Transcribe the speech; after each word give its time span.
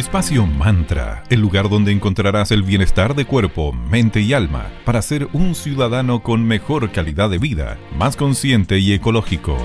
Espacio 0.00 0.46
Mantra, 0.46 1.24
el 1.28 1.40
lugar 1.40 1.68
donde 1.68 1.92
encontrarás 1.92 2.52
el 2.52 2.62
bienestar 2.62 3.14
de 3.14 3.26
cuerpo, 3.26 3.74
mente 3.74 4.22
y 4.22 4.32
alma 4.32 4.72
para 4.86 5.02
ser 5.02 5.28
un 5.34 5.54
ciudadano 5.54 6.22
con 6.22 6.42
mejor 6.42 6.90
calidad 6.90 7.28
de 7.28 7.36
vida, 7.36 7.76
más 7.98 8.16
consciente 8.16 8.78
y 8.78 8.94
ecológico. 8.94 9.58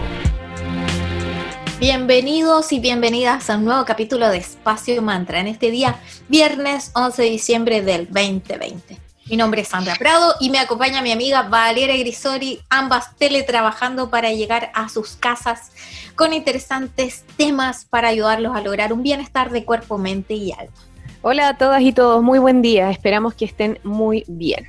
Bienvenidos 1.80 2.74
y 2.74 2.82
bienvenidas 2.82 3.50
a 3.50 3.58
un 3.58 3.64
nuevo 3.64 3.86
capítulo 3.86 4.28
de 4.28 4.40
Espacio 4.40 5.02
Mantra 5.02 5.40
en 5.40 5.48
este 5.48 5.72
día, 5.72 6.02
viernes 6.28 6.92
11 6.96 7.22
de 7.22 7.30
diciembre 7.30 7.82
del 7.82 8.08
2020. 8.08 9.05
Mi 9.28 9.38
nombre 9.38 9.62
es 9.62 9.70
Sandra 9.70 9.96
Prado 9.96 10.36
y 10.40 10.52
me 10.52 10.60
acompaña 10.60 11.02
mi 11.02 11.12
amiga 11.12 11.42
Valeria 11.42 11.98
Grisori, 11.98 12.60
ambas 12.70 13.16
teletrabajando 13.16 14.12
para 14.12 14.32
llegar 14.32 14.70
a 14.76 14.88
sus 14.88 15.16
casas 15.16 15.72
con 16.16 16.32
interesantes 16.32 17.26
temas 17.36 17.86
para 17.86 18.10
ayudarlos 18.10 18.56
a 18.56 18.62
lograr 18.62 18.94
un 18.94 19.02
bienestar 19.02 19.50
de 19.50 19.66
cuerpo, 19.66 19.98
mente 19.98 20.36
y 20.36 20.52
alma. 20.52 20.76
Hola 21.24 21.48
a 21.48 21.58
todas 21.58 21.82
y 21.82 21.92
todos, 21.92 22.22
muy 22.22 22.38
buen 22.38 22.62
día, 22.62 22.92
esperamos 22.92 23.34
que 23.34 23.46
estén 23.46 23.80
muy 23.84 24.26
bien. 24.28 24.64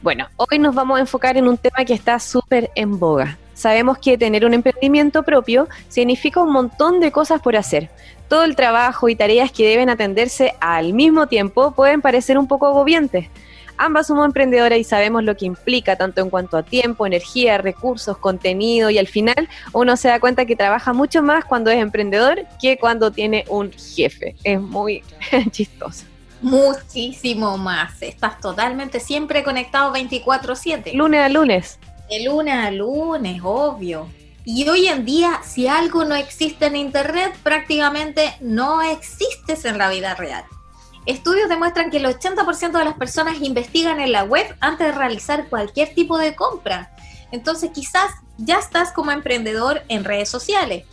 Bueno, 0.00 0.28
hoy 0.36 0.58
nos 0.58 0.74
vamos 0.74 0.96
a 0.96 1.00
enfocar 1.00 1.36
en 1.36 1.46
un 1.46 1.58
tema 1.58 1.84
que 1.84 1.92
está 1.92 2.18
súper 2.18 2.70
en 2.76 2.98
boga. 2.98 3.36
Sabemos 3.52 3.98
que 3.98 4.16
tener 4.16 4.46
un 4.46 4.54
emprendimiento 4.54 5.24
propio 5.24 5.68
significa 5.90 6.40
un 6.40 6.52
montón 6.54 7.00
de 7.00 7.12
cosas 7.12 7.42
por 7.42 7.54
hacer. 7.54 7.90
Todo 8.28 8.44
el 8.44 8.56
trabajo 8.56 9.10
y 9.10 9.14
tareas 9.16 9.52
que 9.52 9.68
deben 9.68 9.90
atenderse 9.90 10.54
al 10.58 10.94
mismo 10.94 11.26
tiempo 11.26 11.72
pueden 11.72 12.00
parecer 12.00 12.38
un 12.38 12.48
poco 12.48 12.66
agobiantes. 12.66 13.28
Ambas 13.76 14.06
somos 14.06 14.24
emprendedoras 14.26 14.78
y 14.78 14.84
sabemos 14.84 15.24
lo 15.24 15.36
que 15.36 15.46
implica, 15.46 15.96
tanto 15.96 16.20
en 16.20 16.30
cuanto 16.30 16.56
a 16.56 16.62
tiempo, 16.62 17.06
energía, 17.06 17.58
recursos, 17.58 18.18
contenido, 18.18 18.90
y 18.90 18.98
al 18.98 19.08
final 19.08 19.48
uno 19.72 19.96
se 19.96 20.08
da 20.08 20.20
cuenta 20.20 20.46
que 20.46 20.56
trabaja 20.56 20.92
mucho 20.92 21.22
más 21.22 21.44
cuando 21.44 21.70
es 21.70 21.78
emprendedor 21.78 22.44
que 22.60 22.78
cuando 22.78 23.10
tiene 23.10 23.44
un 23.48 23.72
jefe. 23.72 24.36
Es 24.44 24.60
muy 24.60 25.02
chistoso. 25.50 26.04
Muchísimo 26.40 27.56
más. 27.56 28.02
Estás 28.02 28.38
totalmente 28.38 29.00
siempre 29.00 29.42
conectado 29.42 29.92
24/7. 29.94 30.92
Lunes 30.94 31.20
a 31.20 31.28
lunes. 31.28 31.78
De 32.10 32.22
lunes 32.22 32.54
a 32.54 32.70
lunes, 32.70 33.40
obvio. 33.42 34.08
Y 34.44 34.68
hoy 34.68 34.88
en 34.88 35.06
día, 35.06 35.40
si 35.42 35.68
algo 35.68 36.04
no 36.04 36.14
existe 36.14 36.66
en 36.66 36.76
Internet, 36.76 37.34
prácticamente 37.42 38.34
no 38.40 38.82
existes 38.82 39.64
en 39.64 39.78
la 39.78 39.88
vida 39.88 40.14
real. 40.14 40.44
Estudios 41.06 41.50
demuestran 41.50 41.90
que 41.90 41.98
el 41.98 42.06
80% 42.06 42.72
de 42.72 42.84
las 42.84 42.94
personas 42.94 43.40
investigan 43.42 44.00
en 44.00 44.12
la 44.12 44.24
web 44.24 44.56
antes 44.60 44.86
de 44.86 44.92
realizar 44.92 45.48
cualquier 45.48 45.94
tipo 45.94 46.16
de 46.16 46.34
compra. 46.34 46.94
Entonces 47.30 47.70
quizás 47.74 48.10
ya 48.38 48.58
estás 48.58 48.92
como 48.92 49.10
emprendedor 49.10 49.82
en 49.88 50.04
redes 50.04 50.30
sociales 50.30 50.84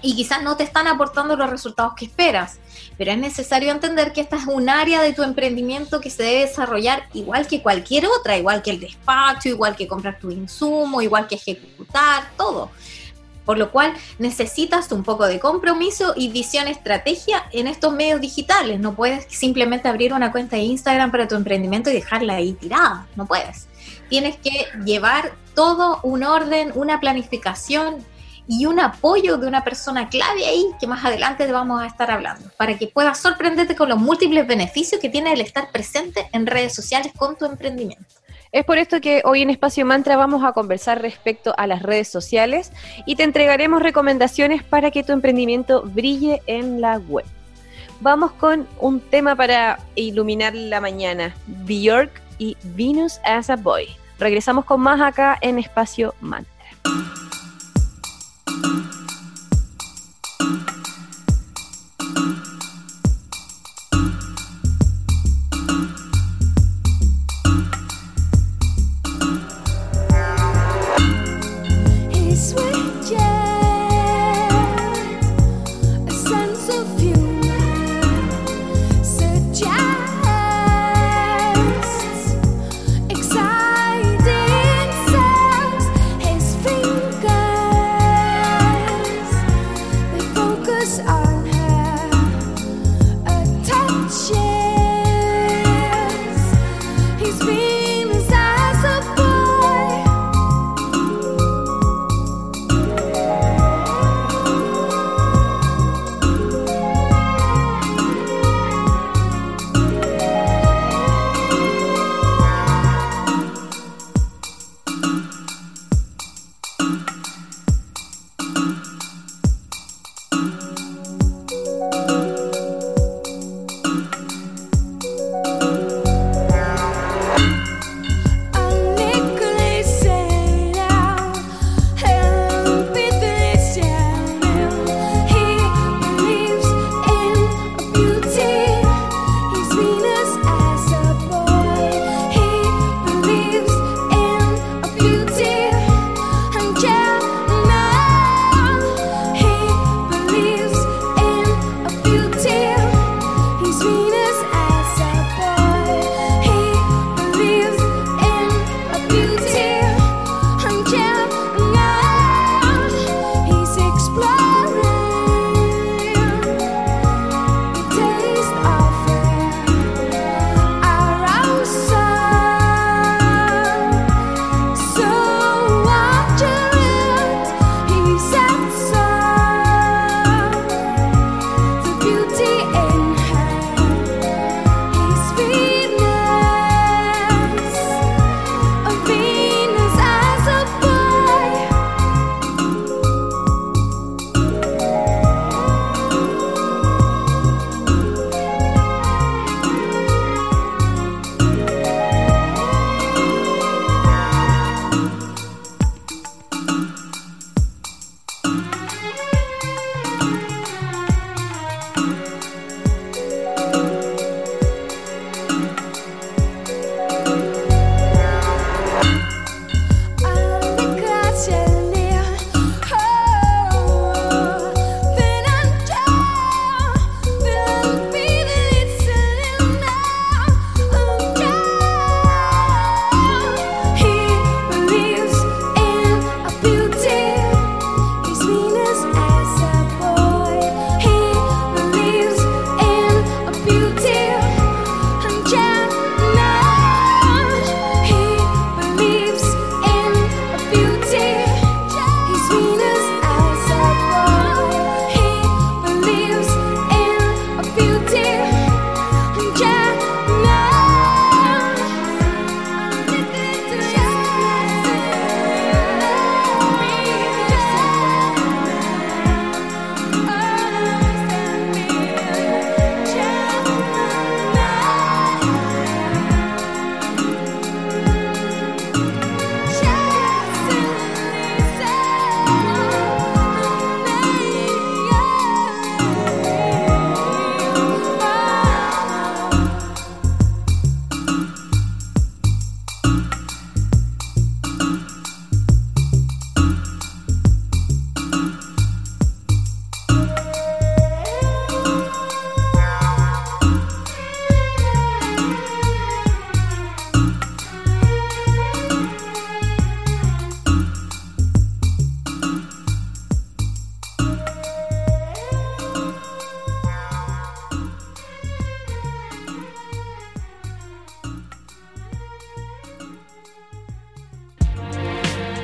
y 0.00 0.14
quizás 0.14 0.42
no 0.42 0.56
te 0.56 0.62
están 0.62 0.86
aportando 0.86 1.36
los 1.36 1.50
resultados 1.50 1.94
que 1.96 2.04
esperas, 2.04 2.60
pero 2.96 3.10
es 3.10 3.18
necesario 3.18 3.72
entender 3.72 4.12
que 4.12 4.20
esta 4.20 4.36
es 4.36 4.46
un 4.46 4.68
área 4.68 5.02
de 5.02 5.12
tu 5.12 5.22
emprendimiento 5.22 6.00
que 6.00 6.08
se 6.08 6.22
debe 6.22 6.40
desarrollar 6.46 7.08
igual 7.12 7.46
que 7.46 7.62
cualquier 7.62 8.06
otra, 8.06 8.38
igual 8.38 8.62
que 8.62 8.70
el 8.70 8.80
despacho, 8.80 9.48
igual 9.48 9.76
que 9.76 9.88
comprar 9.88 10.18
tu 10.18 10.30
insumo, 10.30 11.02
igual 11.02 11.26
que 11.26 11.34
ejecutar, 11.34 12.30
todo 12.36 12.70
por 13.48 13.56
lo 13.56 13.70
cual 13.70 13.94
necesitas 14.18 14.92
un 14.92 15.02
poco 15.02 15.26
de 15.26 15.40
compromiso 15.40 16.12
y 16.14 16.28
visión 16.28 16.68
estrategia 16.68 17.46
en 17.50 17.66
estos 17.66 17.94
medios 17.94 18.20
digitales. 18.20 18.78
No 18.78 18.94
puedes 18.94 19.24
simplemente 19.30 19.88
abrir 19.88 20.12
una 20.12 20.32
cuenta 20.32 20.56
de 20.56 20.64
Instagram 20.64 21.10
para 21.10 21.26
tu 21.28 21.34
emprendimiento 21.34 21.88
y 21.88 21.94
dejarla 21.94 22.34
ahí 22.34 22.52
tirada, 22.52 23.06
no 23.16 23.24
puedes. 23.24 23.68
Tienes 24.10 24.36
que 24.36 24.66
llevar 24.84 25.32
todo 25.54 25.98
un 26.02 26.24
orden, 26.24 26.72
una 26.74 27.00
planificación 27.00 28.04
y 28.46 28.66
un 28.66 28.80
apoyo 28.80 29.38
de 29.38 29.46
una 29.46 29.64
persona 29.64 30.10
clave 30.10 30.44
ahí 30.44 30.66
que 30.78 30.86
más 30.86 31.02
adelante 31.02 31.46
te 31.46 31.52
vamos 31.52 31.80
a 31.80 31.86
estar 31.86 32.10
hablando, 32.10 32.50
para 32.58 32.76
que 32.76 32.88
puedas 32.88 33.18
sorprenderte 33.18 33.74
con 33.74 33.88
los 33.88 33.98
múltiples 33.98 34.46
beneficios 34.46 35.00
que 35.00 35.08
tiene 35.08 35.32
el 35.32 35.40
estar 35.40 35.72
presente 35.72 36.28
en 36.34 36.46
redes 36.46 36.74
sociales 36.74 37.14
con 37.16 37.34
tu 37.34 37.46
emprendimiento. 37.46 38.17
Es 38.50 38.64
por 38.64 38.78
esto 38.78 39.00
que 39.00 39.20
hoy 39.24 39.42
en 39.42 39.50
Espacio 39.50 39.84
Mantra 39.84 40.16
vamos 40.16 40.42
a 40.42 40.52
conversar 40.52 41.02
respecto 41.02 41.52
a 41.58 41.66
las 41.66 41.82
redes 41.82 42.08
sociales 42.08 42.72
y 43.04 43.16
te 43.16 43.22
entregaremos 43.22 43.82
recomendaciones 43.82 44.62
para 44.62 44.90
que 44.90 45.04
tu 45.04 45.12
emprendimiento 45.12 45.82
brille 45.82 46.40
en 46.46 46.80
la 46.80 46.96
web. 46.96 47.26
Vamos 48.00 48.32
con 48.32 48.66
un 48.80 49.00
tema 49.00 49.36
para 49.36 49.80
iluminar 49.96 50.54
la 50.54 50.80
mañana, 50.80 51.34
Bjork 51.46 52.22
y 52.38 52.56
Venus 52.62 53.20
as 53.24 53.50
a 53.50 53.56
Boy. 53.56 53.88
Regresamos 54.18 54.64
con 54.64 54.80
más 54.80 55.00
acá 55.00 55.36
en 55.42 55.58
Espacio 55.58 56.14
Mantra. 56.20 56.54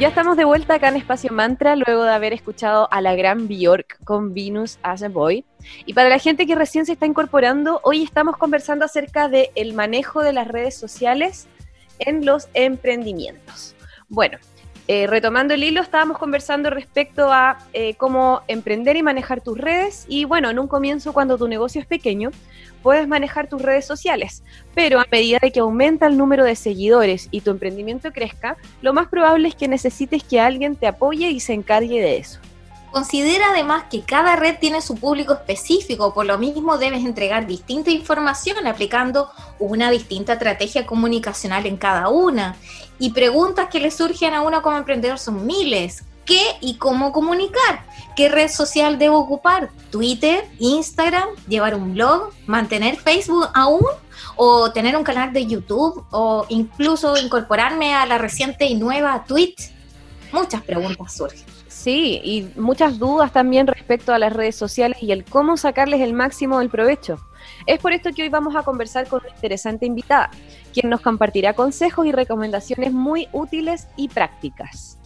Ya 0.05 0.09
estamos 0.09 0.37
de 0.37 0.45
vuelta 0.45 0.75
acá 0.75 0.89
en 0.89 0.97
Espacio 0.97 1.33
Mantra 1.33 1.77
luego 1.77 2.05
de 2.05 2.13
haber 2.13 2.35
escuchado 2.35 2.89
a 2.91 3.01
la 3.01 3.15
gran 3.15 3.49
Bjork 3.49 4.05
con 4.05 4.35
Venus 4.35 4.79
as 4.83 5.03
a 5.03 5.09
Boy. 5.09 5.47
Y 5.87 5.95
para 5.95 6.11
la 6.11 6.19
gente 6.19 6.47
que 6.47 6.55
recién 6.55 6.85
se 6.85 6.93
está 6.93 7.07
incorporando, 7.07 7.81
hoy 7.85 8.03
estamos 8.03 8.37
conversando 8.37 8.85
acerca 8.85 9.29
del 9.29 9.49
el 9.55 9.73
manejo 9.73 10.23
de 10.23 10.35
las 10.35 10.47
redes 10.47 10.77
sociales 10.77 11.49
en 12.01 12.27
los 12.27 12.49
emprendimientos. 12.53 13.75
Bueno, 14.11 14.37
eh, 14.87 15.07
retomando 15.07 15.55
el 15.55 15.65
hilo, 15.65 15.81
estábamos 15.81 16.19
conversando 16.19 16.69
respecto 16.69 17.33
a 17.33 17.59
eh, 17.73 17.95
cómo 17.95 18.43
emprender 18.49 18.97
y 18.97 19.03
manejar 19.03 19.41
tus 19.41 19.57
redes. 19.57 20.05
Y 20.09 20.25
bueno, 20.25 20.51
en 20.51 20.59
un 20.59 20.69
comienzo, 20.69 21.13
cuando 21.13 21.39
tu 21.39 21.49
negocio 21.49 21.81
es 21.81 21.87
pequeño, 21.87 22.31
puedes 22.83 23.09
manejar 23.09 23.49
tus 23.49 23.63
redes 23.63 23.87
sociales. 23.87 24.43
Pero 24.75 25.01
a 25.01 25.07
medida 25.11 25.39
que 25.39 25.61
aumenta 25.61 26.07
el 26.07 26.19
número 26.19 26.45
de 26.45 26.55
seguidores 26.55 27.29
y 27.31 27.41
tu 27.41 27.51
emprendimiento 27.51 28.13
crezca, 28.13 28.59
lo 28.83 28.93
más 28.93 29.09
probable 29.09 29.49
es 29.49 29.55
que 29.55 29.69
necesites 29.69 30.23
que 30.23 30.41
alguien 30.41 30.77
te 30.77 30.87
apoye 30.87 31.31
y 31.31 31.41
se 31.41 31.55
encargue 31.55 32.01
de 32.03 32.19
eso. 32.19 32.41
Considera 32.95 33.51
además 33.51 33.87
que 33.91 34.03
cada 34.03 34.37
red 34.37 34.57
tiene 34.61 34.81
su 34.81 34.95
público 34.95 35.33
específico, 35.33 36.15
por 36.15 36.27
lo 36.27 36.39
mismo 36.39 36.79
debes 36.79 37.05
entregar 37.05 37.45
distinta 37.45 37.91
información 37.91 38.65
aplicando 38.69 39.33
una 39.59 39.91
distinta 39.91 40.35
estrategia 40.35 40.87
comunicacional 40.87 41.67
en 41.67 41.77
cada 41.77 42.09
una. 42.09 42.55
Y 43.01 43.11
preguntas 43.11 43.69
que 43.69 43.81
le 43.81 43.91
surgen 43.91 44.33
a 44.33 44.43
uno 44.43 44.63
como 44.63 44.77
emprendedor 44.77 45.19
son 45.19 45.45
miles. 45.45 46.05
¿Qué 46.25 46.41
y 46.61 46.77
cómo 46.77 47.11
comunicar? 47.11 47.85
¿Qué 48.15 48.29
red 48.29 48.49
social 48.49 48.97
debo 48.97 49.19
ocupar? 49.19 49.71
¿Twitter? 49.91 50.49
¿Instagram? 50.61 51.31
¿Llevar 51.49 51.75
un 51.75 51.95
blog? 51.95 52.31
¿Mantener 52.47 52.95
Facebook 52.95 53.49
aún? 53.55 53.83
¿O 54.37 54.71
tener 54.71 54.97
un 54.97 55.03
canal 55.03 55.33
de 55.33 55.45
YouTube? 55.47 56.07
¿O 56.13 56.47
incluso 56.49 57.17
incorporarme 57.17 57.93
a 57.93 58.07
la 58.07 58.19
reciente 58.19 58.67
y 58.67 58.77
nueva 58.77 59.25
Twitch? 59.27 59.73
Muchas 60.31 60.63
preguntas 60.63 61.13
surgen. 61.13 61.54
Sí, 61.75 62.21
y 62.23 62.49
muchas 62.59 63.01
dudas 63.01 63.33
también 63.33 63.67
respecto 63.67 64.15
a 64.15 64.19
las 64.19 64.33
redes 64.33 64.55
sociales 64.55 64.97
y 65.03 65.11
el 65.11 65.25
cómo 65.25 65.57
sacarles 65.57 66.01
el 66.01 66.13
máximo 66.13 66.61
del 66.61 66.71
provecho. 66.71 67.19
Es 67.67 67.81
por 67.81 67.93
esto 67.93 68.11
que 68.15 68.23
hoy 68.23 68.29
vamos 68.29 68.55
a 68.55 68.63
conversar 68.63 69.09
con 69.09 69.21
una 69.23 69.35
interesante 69.35 69.85
invitada, 69.85 70.31
quien 70.73 70.89
nos 70.89 71.01
compartirá 71.01 71.53
consejos 71.53 72.07
y 72.07 72.13
recomendaciones 72.13 72.93
muy 72.93 73.29
útiles 73.33 73.89
y 73.97 74.09
prácticas. 74.09 74.99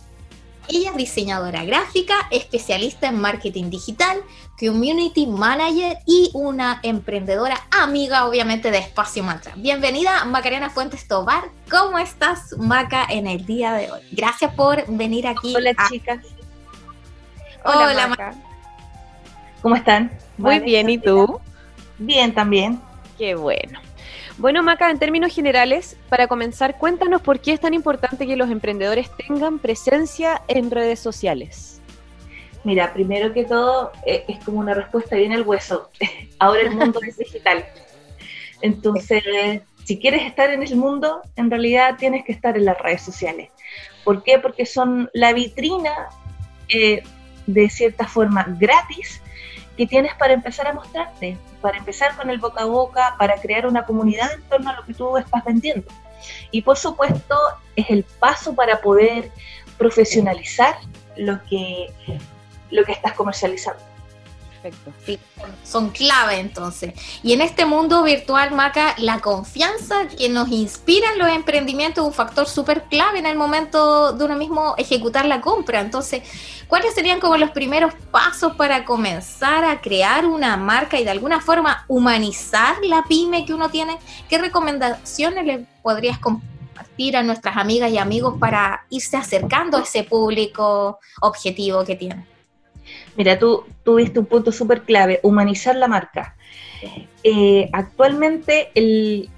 Ella 0.68 0.90
es 0.90 0.96
diseñadora 0.96 1.64
gráfica, 1.64 2.14
especialista 2.30 3.08
en 3.08 3.18
marketing 3.18 3.70
digital, 3.70 4.18
community 4.60 5.26
manager 5.26 5.96
y 6.04 6.30
una 6.34 6.80
emprendedora 6.82 7.58
amiga, 7.70 8.26
obviamente, 8.26 8.70
de 8.70 8.78
Espacio 8.78 9.24
Mantra. 9.24 9.54
Bienvenida, 9.56 10.26
Macarena 10.26 10.68
Fuentes 10.68 11.08
Tobar. 11.08 11.44
¿Cómo 11.70 11.98
estás, 11.98 12.54
Maca, 12.58 13.06
en 13.08 13.26
el 13.26 13.46
día 13.46 13.72
de 13.72 13.90
hoy? 13.90 14.00
Gracias 14.12 14.54
por 14.54 14.86
venir 14.86 15.26
aquí. 15.26 15.56
Hola, 15.56 15.72
chicas. 15.88 16.18
Hola, 17.64 18.08
Maca. 18.08 18.34
¿Cómo 19.62 19.76
están? 19.76 20.10
Muy 20.36 20.60
bien, 20.60 20.88
¿y 20.88 20.98
tú? 20.98 21.40
Bien, 21.98 22.32
también. 22.32 22.80
Qué 23.16 23.34
bueno. 23.34 23.80
Bueno, 24.38 24.62
Maca, 24.62 24.90
en 24.90 25.00
términos 25.00 25.34
generales, 25.34 25.96
para 26.08 26.28
comenzar, 26.28 26.78
cuéntanos 26.78 27.22
por 27.22 27.40
qué 27.40 27.52
es 27.52 27.60
tan 27.60 27.74
importante 27.74 28.26
que 28.26 28.36
los 28.36 28.50
emprendedores 28.50 29.10
tengan 29.16 29.58
presencia 29.58 30.42
en 30.46 30.70
redes 30.70 31.00
sociales. 31.00 31.80
Mira, 32.62 32.92
primero 32.92 33.32
que 33.32 33.44
todo, 33.44 33.90
eh, 34.06 34.24
es 34.28 34.44
como 34.44 34.60
una 34.60 34.74
respuesta 34.74 35.16
bien 35.16 35.32
al 35.32 35.42
hueso. 35.42 35.90
Ahora 36.38 36.60
el 36.60 36.70
mundo 36.70 37.00
es 37.06 37.18
digital. 37.18 37.64
Entonces, 38.60 39.24
si 39.84 39.98
quieres 39.98 40.22
estar 40.22 40.50
en 40.50 40.62
el 40.62 40.76
mundo, 40.76 41.22
en 41.34 41.50
realidad 41.50 41.96
tienes 41.98 42.24
que 42.24 42.32
estar 42.32 42.56
en 42.56 42.64
las 42.64 42.78
redes 42.78 43.02
sociales. 43.02 43.50
¿Por 44.04 44.22
qué? 44.22 44.38
Porque 44.38 44.66
son 44.66 45.10
la 45.12 45.32
vitrina 45.32 46.08
eh, 46.68 47.02
de 47.48 47.70
cierta 47.70 48.06
forma 48.06 48.44
gratis 48.46 49.22
que 49.76 49.86
tienes 49.86 50.14
para 50.14 50.34
empezar 50.34 50.66
a 50.66 50.74
mostrarte, 50.74 51.38
para 51.62 51.78
empezar 51.78 52.14
con 52.16 52.28
el 52.30 52.38
boca 52.38 52.62
a 52.62 52.66
boca, 52.66 53.14
para 53.18 53.40
crear 53.40 53.66
una 53.66 53.84
comunidad 53.84 54.32
en 54.32 54.42
torno 54.42 54.70
a 54.70 54.76
lo 54.76 54.84
que 54.84 54.92
tú 54.92 55.16
estás 55.16 55.44
vendiendo. 55.44 55.88
Y 56.50 56.62
por 56.62 56.76
supuesto 56.76 57.36
es 57.74 57.88
el 57.88 58.04
paso 58.04 58.54
para 58.54 58.80
poder 58.80 59.30
profesionalizar 59.78 60.76
lo 61.16 61.42
que, 61.44 61.86
lo 62.70 62.84
que 62.84 62.92
estás 62.92 63.14
comercializando. 63.14 63.82
Son 65.64 65.90
clave 65.90 66.38
entonces. 66.38 66.92
Y 67.22 67.32
en 67.32 67.40
este 67.40 67.64
mundo 67.64 68.02
virtual, 68.02 68.52
Maca, 68.52 68.94
la 68.98 69.20
confianza 69.20 70.08
que 70.08 70.28
nos 70.28 70.48
inspira 70.48 71.12
en 71.12 71.18
los 71.18 71.28
emprendimientos 71.28 72.04
es 72.04 72.08
un 72.08 72.14
factor 72.14 72.48
súper 72.48 72.84
clave 72.84 73.18
en 73.18 73.26
el 73.26 73.36
momento 73.36 74.12
de 74.12 74.24
uno 74.24 74.36
mismo 74.36 74.74
ejecutar 74.78 75.26
la 75.26 75.40
compra. 75.40 75.80
Entonces, 75.80 76.22
¿cuáles 76.66 76.94
serían 76.94 77.20
como 77.20 77.36
los 77.36 77.50
primeros 77.50 77.94
pasos 78.10 78.54
para 78.56 78.84
comenzar 78.84 79.64
a 79.64 79.80
crear 79.80 80.26
una 80.26 80.56
marca 80.56 80.98
y 80.98 81.04
de 81.04 81.10
alguna 81.10 81.40
forma 81.40 81.84
humanizar 81.88 82.76
la 82.82 83.04
pyme 83.04 83.44
que 83.44 83.54
uno 83.54 83.70
tiene? 83.70 83.98
¿Qué 84.28 84.38
recomendaciones 84.38 85.44
le 85.44 85.66
podrías 85.82 86.18
compartir 86.18 87.16
a 87.16 87.22
nuestras 87.22 87.56
amigas 87.56 87.90
y 87.90 87.98
amigos 87.98 88.34
para 88.38 88.84
irse 88.90 89.16
acercando 89.16 89.78
a 89.78 89.82
ese 89.82 90.04
público 90.04 90.98
objetivo 91.20 91.84
que 91.84 91.96
tiene? 91.96 92.37
Mira, 93.18 93.36
tú 93.36 93.64
tuviste 93.82 94.20
un 94.20 94.26
punto 94.26 94.52
súper 94.52 94.82
clave, 94.82 95.18
humanizar 95.24 95.74
la 95.74 95.88
marca. 95.88 96.36
Eh, 97.24 97.68
actualmente 97.72 98.70
el, 98.76 99.28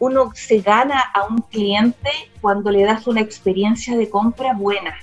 uno 0.00 0.30
se 0.34 0.62
gana 0.62 0.98
a 1.14 1.26
un 1.26 1.42
cliente 1.42 2.08
cuando 2.40 2.70
le 2.70 2.84
das 2.84 3.06
una 3.06 3.20
experiencia 3.20 3.98
de 3.98 4.08
compra 4.08 4.54
buena. 4.54 4.96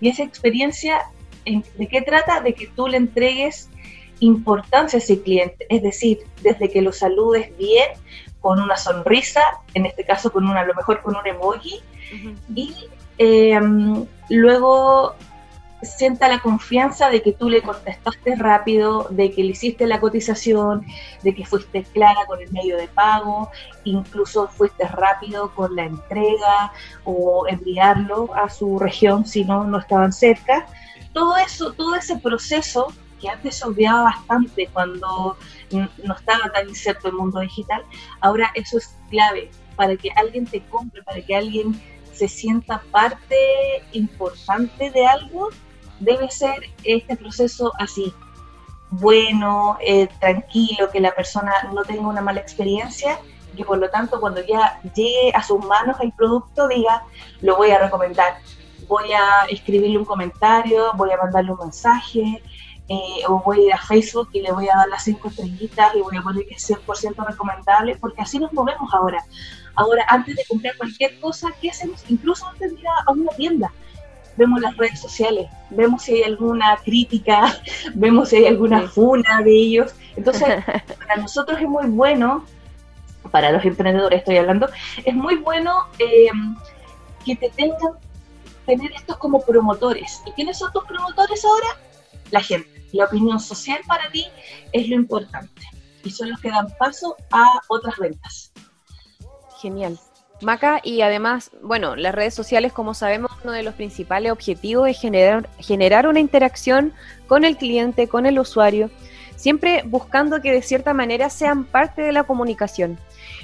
Y 0.00 0.08
esa 0.08 0.24
experiencia, 0.24 1.02
¿de 1.44 1.86
qué 1.86 2.02
trata? 2.02 2.40
De 2.40 2.54
que 2.54 2.66
tú 2.66 2.88
le 2.88 2.96
entregues 2.96 3.70
importancia 4.18 4.98
a 4.98 5.02
ese 5.02 5.22
cliente. 5.22 5.64
Es 5.68 5.80
decir, 5.80 6.18
desde 6.42 6.68
que 6.68 6.82
lo 6.82 6.92
saludes 6.92 7.56
bien, 7.56 7.86
con 8.40 8.60
una 8.60 8.76
sonrisa, 8.76 9.40
en 9.74 9.86
este 9.86 10.02
caso 10.02 10.32
con 10.32 10.44
una, 10.44 10.62
a 10.62 10.66
lo 10.66 10.74
mejor 10.74 11.02
con 11.02 11.14
un 11.14 11.24
emoji, 11.24 11.80
y 12.52 12.74
eh, 13.18 13.60
luego 14.28 15.14
sienta 15.84 16.28
la 16.28 16.40
confianza 16.40 17.10
de 17.10 17.22
que 17.22 17.32
tú 17.32 17.48
le 17.48 17.62
contestaste 17.62 18.36
rápido, 18.36 19.06
de 19.10 19.30
que 19.30 19.42
le 19.42 19.50
hiciste 19.50 19.86
la 19.86 20.00
cotización, 20.00 20.86
de 21.22 21.34
que 21.34 21.44
fuiste 21.44 21.84
clara 21.84 22.26
con 22.26 22.40
el 22.40 22.50
medio 22.52 22.76
de 22.76 22.88
pago, 22.88 23.50
incluso 23.84 24.48
fuiste 24.48 24.86
rápido 24.88 25.54
con 25.54 25.74
la 25.76 25.84
entrega 25.84 26.72
o 27.04 27.46
enviarlo 27.48 28.34
a 28.34 28.48
su 28.48 28.78
región 28.78 29.26
si 29.26 29.44
no, 29.44 29.64
no 29.64 29.78
estaban 29.78 30.12
cerca. 30.12 30.66
Todo 31.12 31.36
eso, 31.36 31.72
todo 31.72 31.94
ese 31.94 32.16
proceso 32.16 32.92
que 33.20 33.28
antes 33.28 33.56
se 33.56 33.66
olvidaba 33.66 34.02
bastante 34.04 34.68
cuando 34.72 35.36
no 35.70 36.14
estaba 36.14 36.50
tan 36.52 36.68
inserto 36.68 37.08
el 37.08 37.14
mundo 37.14 37.40
digital, 37.40 37.82
ahora 38.20 38.50
eso 38.54 38.78
es 38.78 38.96
clave 39.10 39.50
para 39.76 39.96
que 39.96 40.10
alguien 40.16 40.46
te 40.46 40.60
compre, 40.66 41.02
para 41.02 41.20
que 41.20 41.34
alguien 41.34 41.80
se 42.14 42.28
sienta 42.28 42.82
parte 42.90 43.36
importante 43.92 44.90
de 44.90 45.06
algo, 45.06 45.50
debe 46.00 46.30
ser 46.30 46.70
este 46.84 47.16
proceso 47.16 47.72
así, 47.78 48.12
bueno, 48.90 49.76
eh, 49.80 50.08
tranquilo, 50.20 50.90
que 50.90 51.00
la 51.00 51.14
persona 51.14 51.52
no 51.72 51.82
tenga 51.82 52.08
una 52.08 52.20
mala 52.20 52.40
experiencia 52.40 53.18
y 53.56 53.64
por 53.64 53.78
lo 53.78 53.88
tanto 53.90 54.20
cuando 54.20 54.44
ya 54.44 54.80
llegue 54.94 55.32
a 55.34 55.42
sus 55.42 55.64
manos 55.64 55.96
el 56.00 56.12
producto 56.12 56.68
diga, 56.68 57.04
lo 57.40 57.56
voy 57.56 57.70
a 57.70 57.78
recomendar, 57.78 58.34
voy 58.88 59.12
a 59.12 59.46
escribirle 59.48 59.98
un 59.98 60.04
comentario, 60.04 60.92
voy 60.94 61.10
a 61.10 61.16
mandarle 61.16 61.52
un 61.52 61.58
mensaje, 61.58 62.42
eh, 62.88 63.22
o 63.28 63.40
voy 63.40 63.60
a 63.60 63.66
ir 63.66 63.72
a 63.72 63.78
Facebook 63.78 64.28
y 64.32 64.42
le 64.42 64.52
voy 64.52 64.68
a 64.68 64.76
dar 64.76 64.88
las 64.88 65.04
cinco 65.04 65.28
estrellitas 65.28 65.94
y 65.94 66.00
voy 66.00 66.16
a 66.16 66.22
poner 66.22 66.46
que 66.46 66.54
es 66.54 66.70
100% 66.70 67.26
recomendable, 67.26 67.96
porque 67.96 68.22
así 68.22 68.38
nos 68.38 68.52
movemos 68.52 68.92
ahora. 68.92 69.24
Ahora, 69.74 70.04
antes 70.08 70.36
de 70.36 70.44
comprar 70.46 70.76
cualquier 70.76 71.18
cosa, 71.18 71.48
¿qué 71.60 71.70
hacemos? 71.70 72.04
Incluso 72.08 72.46
antes 72.46 72.74
de 72.74 72.80
ir 72.80 72.86
a 72.86 73.10
una 73.10 73.32
tienda, 73.32 73.72
vemos 74.36 74.60
las 74.60 74.76
redes 74.76 75.00
sociales, 75.00 75.48
vemos 75.70 76.02
si 76.02 76.14
hay 76.14 76.22
alguna 76.24 76.76
crítica, 76.84 77.60
vemos 77.94 78.30
si 78.30 78.36
hay 78.36 78.46
alguna 78.46 78.88
funa 78.88 79.42
de 79.42 79.52
ellos. 79.52 79.94
Entonces, 80.16 80.64
para 80.98 81.16
nosotros 81.16 81.60
es 81.60 81.68
muy 81.68 81.86
bueno, 81.86 82.44
para 83.30 83.52
los 83.52 83.64
emprendedores 83.64 84.20
estoy 84.20 84.36
hablando, 84.36 84.68
es 85.04 85.14
muy 85.14 85.36
bueno 85.36 85.86
eh, 85.98 86.28
que 87.24 87.36
te 87.36 87.50
tengan, 87.50 87.98
tener 88.66 88.92
estos 88.92 89.16
como 89.18 89.40
promotores. 89.40 90.22
¿Y 90.26 90.32
quiénes 90.32 90.58
son 90.58 90.72
tus 90.72 90.84
promotores 90.84 91.44
ahora? 91.44 91.78
La 92.30 92.40
gente. 92.40 92.70
La 92.92 93.06
opinión 93.06 93.40
social 93.40 93.80
para 93.86 94.10
ti 94.10 94.26
es 94.72 94.88
lo 94.88 94.94
importante. 94.94 95.62
Y 96.04 96.10
son 96.10 96.30
los 96.30 96.40
que 96.40 96.50
dan 96.50 96.68
paso 96.78 97.16
a 97.32 97.60
otras 97.68 97.96
ventas. 97.98 98.52
Genial. 99.60 99.98
Maca, 100.40 100.80
y 100.82 101.00
además, 101.00 101.50
bueno, 101.62 101.96
las 101.96 102.14
redes 102.14 102.34
sociales, 102.34 102.72
como 102.72 102.92
sabemos, 102.92 103.30
uno 103.42 103.52
de 103.52 103.62
los 103.62 103.74
principales 103.74 104.32
objetivos 104.32 104.88
es 104.88 105.00
generar, 105.00 105.48
generar 105.58 106.06
una 106.06 106.20
interacción 106.20 106.92
con 107.26 107.44
el 107.44 107.56
cliente, 107.56 108.08
con 108.08 108.26
el 108.26 108.38
usuario. 108.38 108.90
siempre 109.36 109.82
buscando 109.84 110.40
que 110.40 110.52
de 110.52 110.62
cierta 110.62 110.94
manera 110.94 111.28
sean 111.28 111.64
parte 111.64 112.02
de 112.02 112.12
la 112.12 112.24
comunicación. 112.24 112.98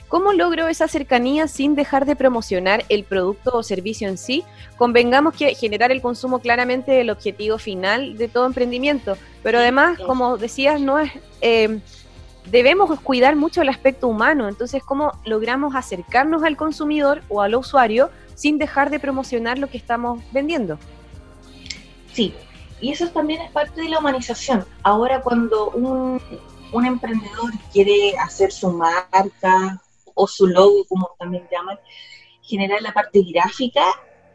¿Cómo 0.09 0.33
logro 0.33 0.69
esa 0.69 0.89
cercanía 0.89 1.47
sin 1.47 1.75
dejar 1.75 2.07
de 2.07 2.17
promocionar 2.17 2.85
el 2.89 3.05
producto 3.05 3.51
o 3.53 3.63
servicio 3.63 4.09
en 4.09 4.17
sí? 4.17 4.45
Convengamos 4.77 5.35
que 5.35 5.55
generar 5.55 5.93
el 5.93 6.01
consumo 6.01 6.39
claramente 6.39 6.97
es 6.97 7.01
el 7.03 7.11
objetivo 7.11 7.59
final 7.59 8.17
de 8.17 8.29
todo 8.29 8.47
emprendimiento, 8.47 9.17
pero 9.43 9.59
además, 9.59 9.99
como 9.99 10.39
decías, 10.39 10.81
no 10.81 10.99
es... 10.99 11.13
Eh, 11.41 11.81
debemos 12.47 12.99
cuidar 13.01 13.37
mucho 13.37 13.63
el 13.63 13.69
aspecto 13.69 14.09
humano, 14.09 14.49
entonces 14.49 14.83
cómo 14.83 15.13
logramos 15.25 15.75
acercarnos 15.75 16.43
al 16.43 16.57
consumidor 16.57 17.23
o 17.29 17.43
al 17.43 17.55
usuario 17.55 18.11
sin 18.35 18.59
dejar 18.59 18.91
de 18.91 18.99
promocionar 18.99 19.59
lo 19.59 19.69
que 19.69 19.77
estamos 19.77 20.23
vendiendo. 20.33 20.79
Sí, 22.13 22.35
y 22.81 22.91
eso 22.91 23.09
también 23.09 23.43
es 23.43 23.51
parte 23.51 23.83
de 23.83 23.89
la 23.89 23.99
humanización. 23.99 24.65
Ahora 24.83 25.21
cuando 25.21 25.71
un, 25.71 26.21
un 26.73 26.87
emprendedor 26.87 27.53
quiere 27.73 28.17
hacer 28.19 28.51
su 28.51 28.71
marca 28.71 29.81
o 30.15 30.27
su 30.27 30.47
logo, 30.47 30.85
como 30.89 31.11
también 31.19 31.47
llaman, 31.51 31.79
generar 32.43 32.83
la 32.83 32.93
parte 32.93 33.23
gráfica, 33.23 33.85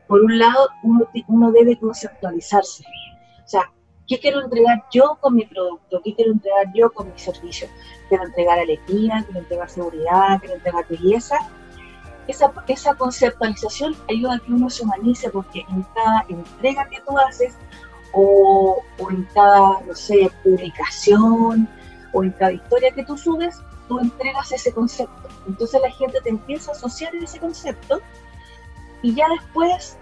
por 0.08 0.22
un 0.22 0.38
lado 0.38 0.70
uno, 0.84 1.08
uno 1.28 1.52
debe 1.52 1.78
conceptualizarse. 1.78 2.84
O 3.44 3.48
¿qué 4.08 4.20
quiero 4.20 4.42
entregar 4.42 4.84
yo 4.92 5.18
con 5.20 5.36
mi 5.36 5.46
producto? 5.46 6.02
¿Qué 6.04 6.14
quiero 6.16 6.32
entregar 6.34 6.72
yo 6.74 6.92
con 6.92 7.12
mi 7.12 7.20
servicio? 7.20 7.68
Quiero 8.10 8.26
entregar 8.26 8.60
alegría, 8.60 9.24
quiero 9.26 9.40
entregar 9.40 9.70
seguridad, 9.70 10.40
quiero 10.40 10.56
entregar 10.56 10.88
belleza. 10.88 11.38
Esa, 12.28 12.52
esa 12.68 12.96
conceptualización 12.96 13.96
ayuda 14.10 14.36
a 14.36 14.40
que 14.40 14.52
uno 14.52 14.70
se 14.70 14.84
humanice 14.84 15.30
porque 15.30 15.64
en 15.70 15.84
cada 15.94 16.26
entrega 16.28 16.88
que 16.90 17.02
tú 17.02 17.18
haces 17.20 17.56
o, 18.14 18.82
o 19.00 19.12
en 19.12 19.24
cada, 19.34 19.82
no 19.82 19.94
sé, 19.94 20.32
publicación 20.44 21.70
o 22.14 22.24
en 22.24 22.32
cada 22.32 22.54
historia 22.54 22.92
que 22.92 23.06
tú 23.06 23.18
subes, 23.18 23.62
tú 23.88 24.00
entregas 24.00 24.52
ese 24.52 24.74
concepto. 24.74 25.30
Entonces 25.48 25.82
la 25.82 25.92
gente 25.92 26.20
te 26.22 26.30
empieza 26.30 26.72
a 26.72 26.76
asociar 26.76 27.16
ese 27.16 27.40
concepto 27.40 28.02
y 29.02 29.14
ya 29.14 29.28
después 29.30 29.98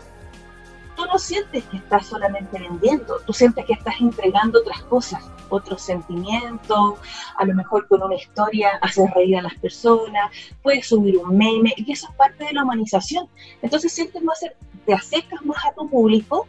tú 0.96 1.06
no 1.06 1.18
sientes 1.18 1.64
que 1.66 1.78
estás 1.78 2.08
solamente 2.08 2.60
vendiendo, 2.60 3.20
tú 3.26 3.34
sientes 3.34 3.66
que 3.66 3.74
estás 3.74 3.96
entregando 4.00 4.60
otras 4.60 4.82
cosas, 4.84 5.24
otros 5.50 5.82
sentimientos, 5.82 6.96
a 7.38 7.46
lo 7.46 7.54
mejor 7.54 7.88
con 7.88 8.04
una 8.04 8.16
historia 8.16 8.72
haces 8.82 9.10
reír 9.14 9.38
a 9.38 9.42
las 9.42 9.56
personas, 9.56 10.32
puedes 10.62 10.88
subir 10.88 11.18
un 11.18 11.38
meme, 11.38 11.74
y 11.78 11.92
eso 11.92 12.08
es 12.10 12.16
parte 12.16 12.46
de 12.46 12.54
la 12.54 12.64
humanización. 12.64 13.28
Entonces 13.62 13.92
sientes 13.92 14.22
más, 14.24 14.40
te 14.86 14.94
acercas 14.94 15.44
más 15.46 15.66
a 15.66 15.74
tu 15.74 15.90
público, 15.90 16.48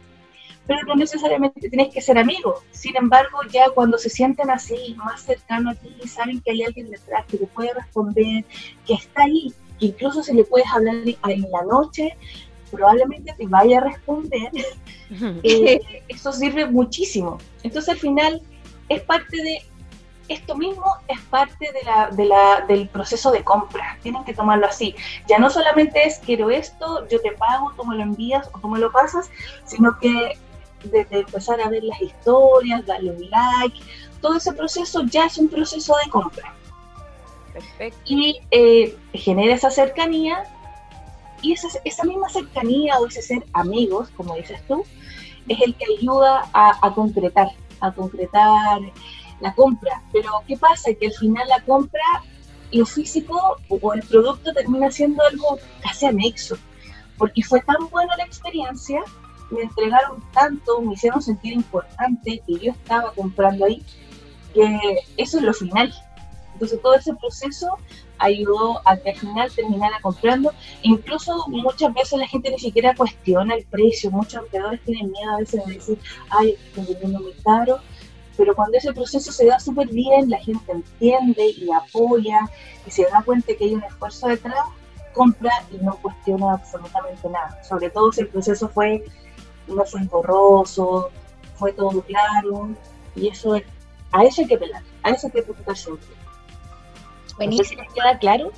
pero 0.67 0.83
no 0.83 0.95
necesariamente 0.95 1.69
tienes 1.69 1.93
que 1.93 2.01
ser 2.01 2.17
amigo. 2.17 2.63
Sin 2.71 2.95
embargo, 2.97 3.39
ya 3.51 3.69
cuando 3.69 3.97
se 3.97 4.09
sienten 4.09 4.49
así, 4.49 4.95
más 4.97 5.21
cercano 5.21 5.71
a 5.71 5.75
ti, 5.75 5.95
saben 6.07 6.41
que 6.41 6.51
hay 6.51 6.63
alguien 6.63 6.89
detrás 6.89 7.25
que 7.27 7.37
te 7.37 7.45
puede 7.47 7.73
responder, 7.73 8.43
que 8.85 8.95
está 8.95 9.23
ahí, 9.23 9.53
que 9.79 9.87
incluso 9.87 10.23
si 10.23 10.33
le 10.33 10.43
puedes 10.43 10.67
hablar 10.71 10.95
en 10.95 11.51
la 11.51 11.63
noche, 11.63 12.17
probablemente 12.75 13.33
te 13.33 13.47
vaya 13.47 13.79
a 13.79 13.81
responder, 13.81 14.51
eh, 15.43 16.03
eso 16.07 16.31
sirve 16.31 16.65
muchísimo. 16.67 17.37
Entonces 17.63 17.89
al 17.89 17.99
final 17.99 18.41
es 18.89 19.01
parte 19.01 19.37
de, 19.37 19.63
esto 20.27 20.55
mismo 20.55 20.85
es 21.07 21.19
parte 21.21 21.71
de 21.71 21.83
la, 21.83 22.09
de 22.09 22.25
la, 22.25 22.65
del 22.67 22.87
proceso 22.89 23.31
de 23.31 23.43
compra, 23.43 23.97
tienen 24.01 24.23
que 24.23 24.33
tomarlo 24.33 24.65
así. 24.65 24.95
Ya 25.27 25.37
no 25.37 25.49
solamente 25.49 26.03
es 26.03 26.19
quiero 26.19 26.49
esto, 26.49 27.07
yo 27.07 27.21
te 27.21 27.31
pago, 27.31 27.71
tú 27.75 27.85
me 27.85 27.95
lo 27.95 28.03
envías 28.03 28.49
o 28.53 28.59
tú 28.59 28.67
me 28.67 28.79
lo 28.79 28.91
pasas, 28.91 29.29
sino 29.65 29.97
que 29.99 30.37
desde 30.83 31.19
empezar 31.19 31.61
a 31.61 31.69
ver 31.69 31.83
las 31.83 32.01
historias, 32.01 32.85
darle 32.85 33.11
un 33.11 33.29
like, 33.29 33.79
todo 34.21 34.37
ese 34.37 34.53
proceso 34.53 35.03
ya 35.03 35.25
es 35.25 35.37
un 35.37 35.47
proceso 35.49 35.95
de 36.03 36.09
compra. 36.09 36.53
Y 38.03 38.41
eh, 38.51 38.97
genera 39.13 39.53
esa 39.53 39.69
cercanía 39.69 40.43
y 41.45 41.53
esa, 41.53 41.67
esa 41.83 42.03
misma 42.03 42.27
cercanía 42.29 42.97
o 42.99 43.05
ese 43.05 43.21
ser 43.21 43.45
amigos, 43.53 44.09
como 44.17 44.35
dices 44.35 44.59
tú, 44.67 44.83
es 45.47 45.61
el 45.61 45.75
que 45.75 45.85
ayuda 45.99 46.49
a, 46.53 46.91
concretar, 46.95 47.49
a 47.81 47.91
concretar 47.91 48.81
la 49.41 49.53
compra. 49.53 50.01
Pero 50.11 50.31
¿qué 50.47 50.57
pasa? 50.57 50.91
Que 50.99 51.05
al 51.07 51.13
final 51.13 51.47
la 51.47 51.61
compra, 51.61 52.01
lo 52.71 52.85
físico 52.87 53.57
o 53.69 53.93
el 53.93 54.01
producto 54.01 54.53
termina 54.53 54.89
siendo 54.89 55.21
algo 55.23 55.59
casi 55.83 56.07
anexo, 56.07 56.57
porque 57.17 57.43
fue 57.43 57.61
tan 57.61 57.89
buena 57.91 58.17
la 58.17 58.23
experiencia, 58.23 59.01
me 59.51 59.61
entregaron 59.61 60.23
tanto, 60.33 60.81
me 60.81 60.93
hicieron 60.93 61.21
sentir 61.21 61.53
importante 61.53 62.41
que 62.47 62.57
yo 62.57 62.71
estaba 62.71 63.11
comprando 63.13 63.65
ahí, 63.65 63.85
que 64.53 64.79
eso 65.17 65.37
es 65.37 65.43
lo 65.43 65.53
final. 65.53 65.93
Entonces 66.55 66.81
todo 66.81 66.95
ese 66.95 67.13
proceso 67.15 67.77
ayudó 68.17 68.81
a 68.85 68.95
que 68.95 69.09
al 69.09 69.17
final 69.17 69.51
terminara 69.53 69.99
comprando. 70.01 70.53
Incluso 70.83 71.45
muchas 71.49 71.93
veces 71.93 72.17
la 72.17 72.27
gente 72.27 72.49
ni 72.49 72.59
siquiera 72.59 72.95
cuestiona 72.95 73.55
el 73.55 73.65
precio, 73.65 74.09
muchos 74.09 74.41
vendedores 74.43 74.81
tienen 74.85 75.11
miedo 75.11 75.33
a 75.33 75.37
veces 75.39 75.65
de 75.65 75.73
decir, 75.73 75.99
ay, 76.29 76.55
estoy 76.67 76.85
vendiendo 76.85 77.19
muy 77.19 77.33
caro, 77.43 77.79
pero 78.37 78.55
cuando 78.55 78.77
ese 78.77 78.93
proceso 78.93 79.33
se 79.33 79.45
da 79.45 79.59
súper 79.59 79.89
bien, 79.89 80.29
la 80.29 80.39
gente 80.39 80.71
entiende 80.71 81.45
y 81.49 81.69
apoya 81.71 82.49
y 82.87 82.91
se 82.91 83.03
da 83.03 83.21
cuenta 83.21 83.53
que 83.53 83.65
hay 83.65 83.73
un 83.73 83.83
esfuerzo 83.83 84.27
detrás, 84.27 84.55
compra 85.13 85.51
y 85.71 85.83
no 85.83 85.97
cuestiona 86.01 86.53
absolutamente 86.53 87.27
nada. 87.29 87.61
Sobre 87.63 87.89
todo 87.89 88.13
si 88.13 88.21
el 88.21 88.29
proceso 88.29 88.69
fue, 88.69 89.03
no 89.67 89.83
fue 89.83 89.99
engorroso, 90.01 91.11
fue 91.55 91.73
todo 91.73 92.01
claro, 92.01 92.69
y 93.13 93.27
eso 93.27 93.59
a 94.11 94.23
eso 94.23 94.41
hay 94.41 94.47
que 94.47 94.57
pelar, 94.57 94.83
a 95.03 95.09
eso 95.09 95.27
hay 95.27 95.33
que 95.33 95.41
preocupar 95.43 95.75
siempre. 95.75 96.07
Buenísimo. 97.37 97.83
queda 97.93 98.17
claro? 98.19 98.51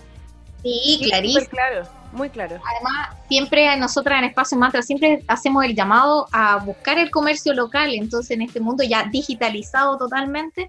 Sí, 0.63 1.01
clarísimo. 1.03 1.39
Muy 1.39 1.47
claro, 1.47 1.87
muy 2.13 2.29
claro. 2.29 2.59
Además, 2.63 3.15
siempre 3.27 3.77
nosotras 3.77 4.19
en 4.19 4.25
Espacio 4.25 4.57
Mantra 4.57 4.81
siempre 4.81 5.23
hacemos 5.27 5.63
el 5.63 5.75
llamado 5.75 6.27
a 6.31 6.57
buscar 6.57 6.97
el 6.97 7.11
comercio 7.11 7.53
local. 7.53 7.93
Entonces, 7.93 8.31
en 8.31 8.41
este 8.41 8.59
mundo 8.59 8.83
ya 8.83 9.05
digitalizado 9.11 9.97
totalmente, 9.97 10.67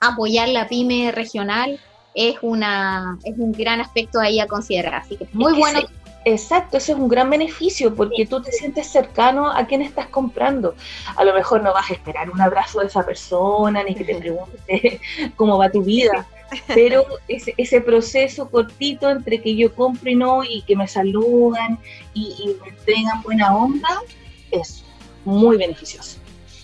apoyar 0.00 0.48
la 0.48 0.68
pyme 0.68 1.12
regional 1.12 1.78
es 2.14 2.36
una 2.42 3.18
es 3.24 3.34
un 3.38 3.52
gran 3.52 3.80
aspecto 3.80 4.20
ahí 4.20 4.40
a 4.40 4.46
considerar. 4.46 4.94
Así 4.94 5.16
que 5.16 5.28
muy 5.32 5.54
bueno. 5.54 5.80
Exacto, 6.26 6.76
ese 6.76 6.92
es 6.92 6.98
un 6.98 7.08
gran 7.08 7.30
beneficio 7.30 7.94
porque 7.94 8.26
tú 8.26 8.42
te 8.42 8.52
sientes 8.52 8.88
cercano 8.88 9.50
a 9.50 9.64
quien 9.66 9.80
estás 9.80 10.06
comprando. 10.08 10.74
A 11.16 11.24
lo 11.24 11.32
mejor 11.32 11.62
no 11.62 11.72
vas 11.72 11.90
a 11.90 11.94
esperar 11.94 12.28
un 12.30 12.40
abrazo 12.40 12.80
de 12.80 12.88
esa 12.88 13.06
persona 13.06 13.82
ni 13.82 13.94
que 13.94 14.04
te 14.04 14.14
pregunte 14.16 15.00
cómo 15.36 15.56
va 15.56 15.70
tu 15.70 15.82
vida, 15.82 16.26
pero 16.74 17.04
ese, 17.28 17.54
ese 17.56 17.80
proceso 17.80 18.50
cortito 18.50 19.08
entre 19.10 19.40
que 19.40 19.54
yo 19.56 19.74
compro 19.74 20.10
y 20.10 20.14
no 20.14 20.44
y 20.44 20.62
que 20.62 20.76
me 20.76 20.88
saludan 20.88 21.78
y, 22.14 22.56
me 22.64 22.72
tengan 22.84 23.22
buena 23.22 23.56
onda 23.56 24.02
es 24.50 24.84
muy 25.24 25.56
beneficioso 25.56 26.18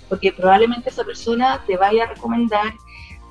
porque 0.09 0.33
probablemente 0.33 0.91
esa 0.91 1.05
persona 1.05 1.63
te 1.67 1.77
vaya 1.77 2.05
a 2.05 2.07
recomendar 2.09 2.73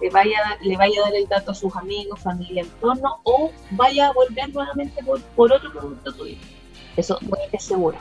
le 0.01 0.09
vaya, 0.09 0.57
le 0.61 0.75
vaya 0.77 0.99
a 0.99 1.03
dar 1.05 1.15
el 1.15 1.27
dato 1.27 1.51
a 1.51 1.55
sus 1.55 1.73
amigos, 1.75 2.19
familia, 2.19 2.63
entorno, 2.63 3.21
o 3.23 3.49
vaya 3.71 4.07
a 4.07 4.11
volver 4.11 4.53
nuevamente 4.53 5.01
por, 5.03 5.21
por 5.21 5.53
otro 5.53 5.71
producto 5.71 6.13
tuyo. 6.13 6.35
Eso 6.97 7.17
es 7.51 7.63
seguro. 7.63 7.97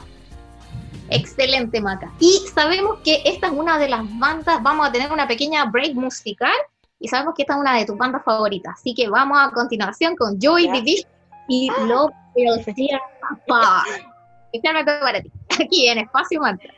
Excelente, 1.11 1.81
Maca. 1.81 2.12
Y 2.19 2.40
sabemos 2.52 2.99
que 3.04 3.23
esta 3.25 3.49
es 3.49 3.52
una 3.52 3.78
de 3.78 3.88
las 3.88 4.02
bandas, 4.19 4.62
vamos 4.62 4.88
a 4.88 4.93
tener 4.93 5.12
una 5.12 5.28
pequeña 5.28 5.66
break 5.66 5.95
musical, 5.95 6.52
y 6.99 7.09
sabemos 7.09 7.35
que 7.37 7.43
esta 7.43 7.55
es 7.55 7.61
una 7.61 7.77
de 7.77 7.85
tus 7.85 7.97
bandas 7.97 8.25
favoritas. 8.25 8.75
Así 8.79 8.95
que 8.95 9.09
vamos 9.09 9.39
a 9.41 9.51
continuación 9.51 10.17
con 10.17 10.39
Joy 10.39 10.71
Division 10.71 11.11
y. 11.49 11.71
Love 11.87 12.13
Will. 12.35 12.59
Especialmente 14.53 14.93
para 15.01 15.21
ti, 15.21 15.33
aquí 15.61 15.89
en 15.89 15.99
Espacio 15.99 16.41
Mantra. 16.41 16.73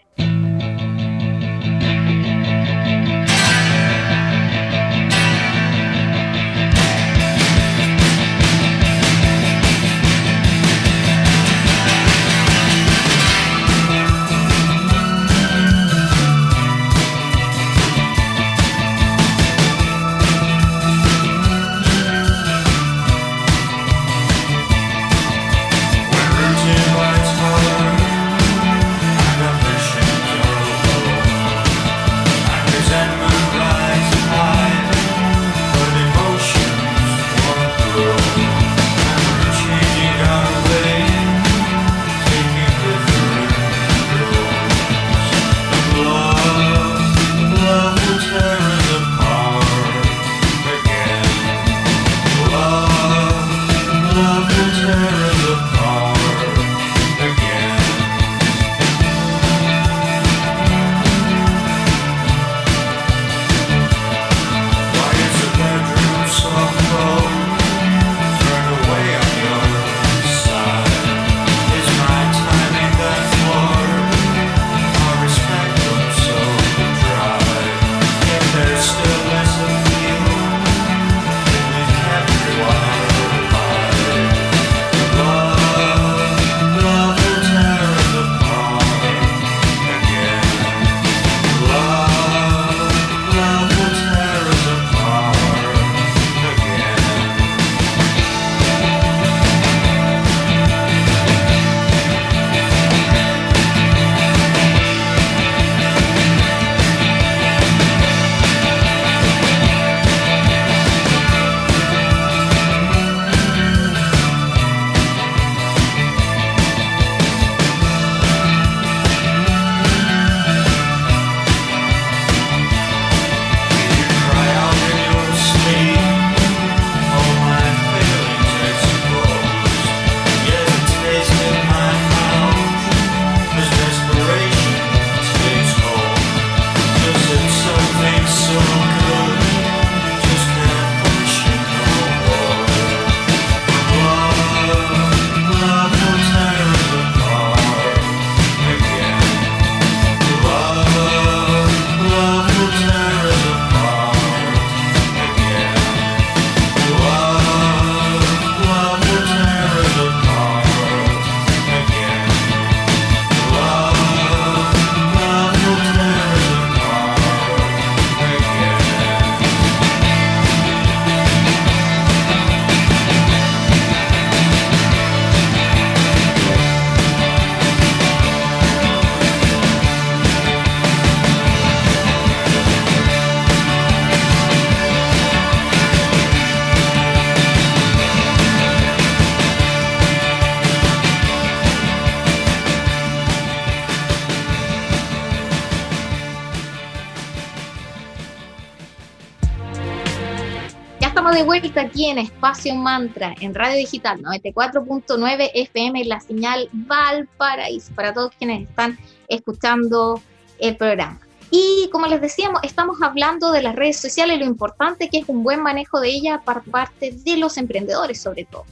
De 201.37 201.43
vuelta 201.43 201.83
aquí 201.83 202.07
en 202.07 202.17
Espacio 202.17 202.75
Mantra, 202.75 203.35
en 203.43 203.55
Radio 203.55 203.77
Digital 203.77 204.23
94.9 204.23 205.51
FM, 205.53 206.03
la 206.07 206.19
señal 206.19 206.67
Valparaíso, 206.73 207.93
para 207.95 208.15
todos 208.15 208.33
quienes 208.39 208.67
están 208.67 208.99
escuchando 209.29 210.23
el 210.59 210.79
programa. 210.79 211.21
Y 211.51 211.91
como 211.93 212.07
les 212.07 212.23
decíamos, 212.23 212.63
estamos 212.63 213.03
hablando 213.03 213.53
de 213.53 213.63
las 213.63 213.77
redes 213.77 214.01
sociales, 214.01 214.39
lo 214.39 214.47
importante 214.47 215.11
que 215.11 215.19
es 215.19 215.29
un 215.29 215.43
buen 215.43 215.63
manejo 215.63 216.01
de 216.01 216.09
ellas 216.09 216.41
por 216.43 216.63
parte 216.65 217.13
de 217.13 217.37
los 217.37 217.59
emprendedores 217.59 218.19
sobre 218.19 218.47
todo. 218.47 218.65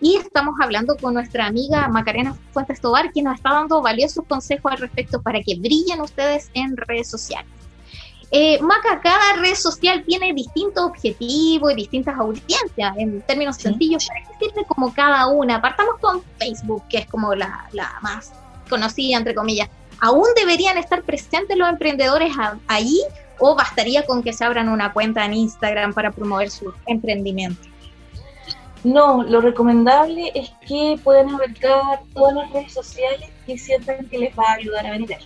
Y 0.00 0.16
estamos 0.16 0.54
hablando 0.62 0.96
con 0.96 1.12
nuestra 1.12 1.44
amiga 1.44 1.88
Macarena 1.88 2.34
Fuentes 2.52 2.80
Tobar, 2.80 3.12
quien 3.12 3.26
nos 3.26 3.34
está 3.34 3.50
dando 3.50 3.82
valiosos 3.82 4.24
consejos 4.26 4.72
al 4.72 4.78
respecto 4.78 5.20
para 5.20 5.42
que 5.42 5.58
brillen 5.58 6.00
ustedes 6.00 6.50
en 6.54 6.74
redes 6.74 7.10
sociales. 7.10 7.57
Eh, 8.30 8.60
Maca, 8.60 9.00
cada 9.00 9.40
red 9.40 9.54
social 9.54 10.04
tiene 10.04 10.34
distintos 10.34 10.84
objetivos 10.84 11.72
y 11.72 11.76
distintas 11.76 12.18
audiencias, 12.18 12.96
en 12.98 13.22
términos 13.22 13.56
sencillos, 13.56 14.06
para 14.06 14.20
que 14.20 14.44
sirve 14.44 14.64
como 14.66 14.92
cada 14.92 15.28
una. 15.28 15.62
Partamos 15.62 15.96
con 16.00 16.22
Facebook, 16.38 16.82
que 16.88 16.98
es 16.98 17.06
como 17.06 17.34
la, 17.34 17.66
la 17.72 17.98
más 18.02 18.32
conocida, 18.68 19.16
entre 19.16 19.34
comillas. 19.34 19.68
¿Aún 20.00 20.26
deberían 20.36 20.76
estar 20.76 21.02
presentes 21.02 21.56
los 21.56 21.68
emprendedores 21.68 22.32
ahí 22.66 23.00
o 23.38 23.54
bastaría 23.54 24.04
con 24.04 24.22
que 24.22 24.32
se 24.32 24.44
abran 24.44 24.68
una 24.68 24.92
cuenta 24.92 25.24
en 25.24 25.32
Instagram 25.32 25.94
para 25.94 26.10
promover 26.10 26.50
su 26.50 26.72
emprendimiento? 26.86 27.62
No, 28.84 29.24
lo 29.24 29.40
recomendable 29.40 30.30
es 30.34 30.50
que 30.66 31.00
puedan 31.02 31.30
abarcar 31.30 32.00
todas 32.14 32.34
las 32.34 32.50
redes 32.52 32.72
sociales 32.72 33.28
que 33.44 33.58
sientan 33.58 34.06
que 34.06 34.18
les 34.18 34.38
va 34.38 34.44
a 34.50 34.54
ayudar 34.54 34.86
a 34.86 34.90
vender 34.90 35.18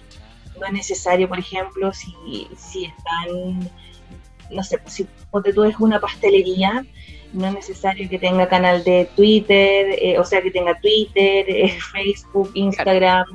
no 0.63 0.69
es 0.69 0.73
necesario, 0.73 1.29
por 1.29 1.39
ejemplo, 1.41 1.93
si, 1.93 2.15
si 2.57 2.85
están, 2.85 3.71
no 4.51 4.63
sé, 4.63 4.81
si 4.87 5.07
tú 5.55 5.65
es 5.65 5.77
una 5.81 6.01
pastelería, 6.01 6.85
no 7.33 7.47
es 7.49 7.55
necesario 7.55 8.09
que 8.09 8.19
tenga 8.19 8.49
canal 8.49 8.85
de 8.85 9.09
Twitter, 9.17 9.97
eh, 10.01 10.19
o 10.19 10.25
sea, 10.25 10.41
que 10.41 10.51
tenga 10.51 10.79
Twitter, 10.79 11.47
eh, 11.49 11.77
Facebook, 11.93 12.53
Instagram, 12.55 13.27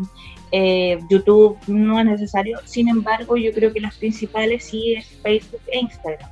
eh, 0.51 0.99
YouTube, 1.09 1.57
no 1.67 1.99
es 1.99 2.05
necesario. 2.05 2.59
Sin 2.63 2.87
embargo, 2.87 3.35
yo 3.35 3.51
creo 3.51 3.73
que 3.73 3.81
las 3.81 3.97
principales 3.97 4.63
sí 4.63 4.93
es 4.93 5.05
Facebook 5.21 5.61
e 5.67 5.79
Instagram. 5.79 6.29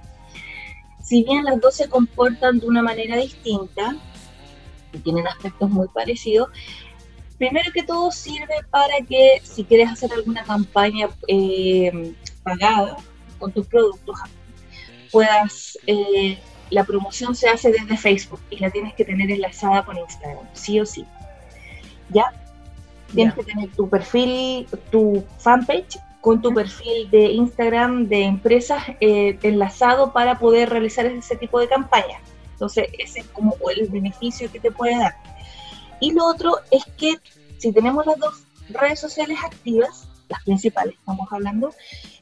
Si 1.02 1.24
bien 1.24 1.44
las 1.44 1.60
dos 1.60 1.76
se 1.76 1.90
comportan 1.90 2.60
de 2.60 2.68
una 2.68 2.82
manera 2.82 3.18
distinta 3.18 3.96
y 4.94 5.00
tienen 5.00 5.28
aspectos 5.28 5.70
muy 5.70 5.88
parecidos, 5.90 6.50
primero 7.38 7.72
que 7.74 7.84
todo 7.84 8.12
sirve 8.12 8.56
para 8.70 8.98
que 9.08 9.42
si 9.44 9.64
quieres 9.64 9.92
hacer 9.92 10.12
alguna 10.14 10.44
campaña 10.44 11.10
eh, 11.28 12.14
pagada 12.44 12.98
con 13.40 13.52
tus 13.52 13.68
productos, 13.68 14.20
puedas, 15.12 15.78
eh, 15.88 16.38
la 16.70 16.84
promoción 16.84 17.36
se 17.36 17.50
hace 17.50 17.72
desde 17.72 17.98
Facebook 17.98 18.42
y 18.50 18.58
la 18.58 18.70
tienes 18.70 18.94
que 18.94 19.06
tener 19.06 19.30
enlazada 19.32 19.84
con 19.84 19.98
Instagram, 19.98 20.46
sí 20.54 20.80
o 20.80 20.86
sí. 20.86 21.06
¿Ya? 22.10 22.34
Tienes 23.14 23.34
que 23.34 23.44
tener 23.44 23.70
tu 23.72 23.90
perfil, 23.90 24.68
tu 24.92 25.24
fanpage 25.40 25.98
con 26.22 26.42
tu 26.42 26.54
perfil 26.54 27.10
de 27.12 27.26
Instagram 27.26 28.08
de 28.08 28.24
empresas 28.24 28.84
eh, 29.00 29.38
enlazado 29.44 30.12
para 30.12 30.40
poder 30.40 30.70
realizar 30.70 31.06
ese 31.06 31.36
tipo 31.36 31.60
de 31.60 31.68
campaña. 31.68 32.20
Entonces, 32.54 32.88
ese 32.98 33.20
es 33.20 33.28
como 33.28 33.56
el 33.76 33.88
beneficio 33.90 34.52
que 34.52 34.60
te 34.60 34.72
puede 34.72 34.98
dar. 34.98 35.16
Y 36.00 36.12
lo 36.12 36.26
otro 36.26 36.60
es 36.72 36.84
que 36.98 37.16
si 37.58 37.72
tenemos 37.72 38.06
las 38.06 38.18
dos 38.20 38.44
redes 38.70 39.00
sociales 39.00 39.38
activas, 39.44 40.08
las 40.30 40.44
principales 40.44 40.96
estamos 40.96 41.28
hablando, 41.32 41.74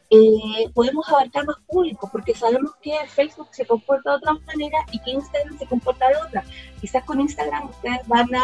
eh, 0.09 0.69
podemos 0.73 1.09
abarcar 1.09 1.45
más 1.45 1.57
público, 1.67 2.07
porque 2.11 2.35
sabemos 2.35 2.71
que 2.81 2.93
Facebook 3.07 3.47
se 3.51 3.65
comporta 3.65 4.11
de 4.11 4.17
otra 4.17 4.33
manera 4.33 4.77
y 4.91 4.99
que 4.99 5.11
Instagram 5.11 5.57
se 5.57 5.65
comporta 5.65 6.07
de 6.07 6.15
otra. 6.17 6.43
Quizás 6.79 7.03
con 7.03 7.19
Instagram 7.19 7.69
ustedes 7.69 8.07
van 8.07 8.35
a, 8.35 8.41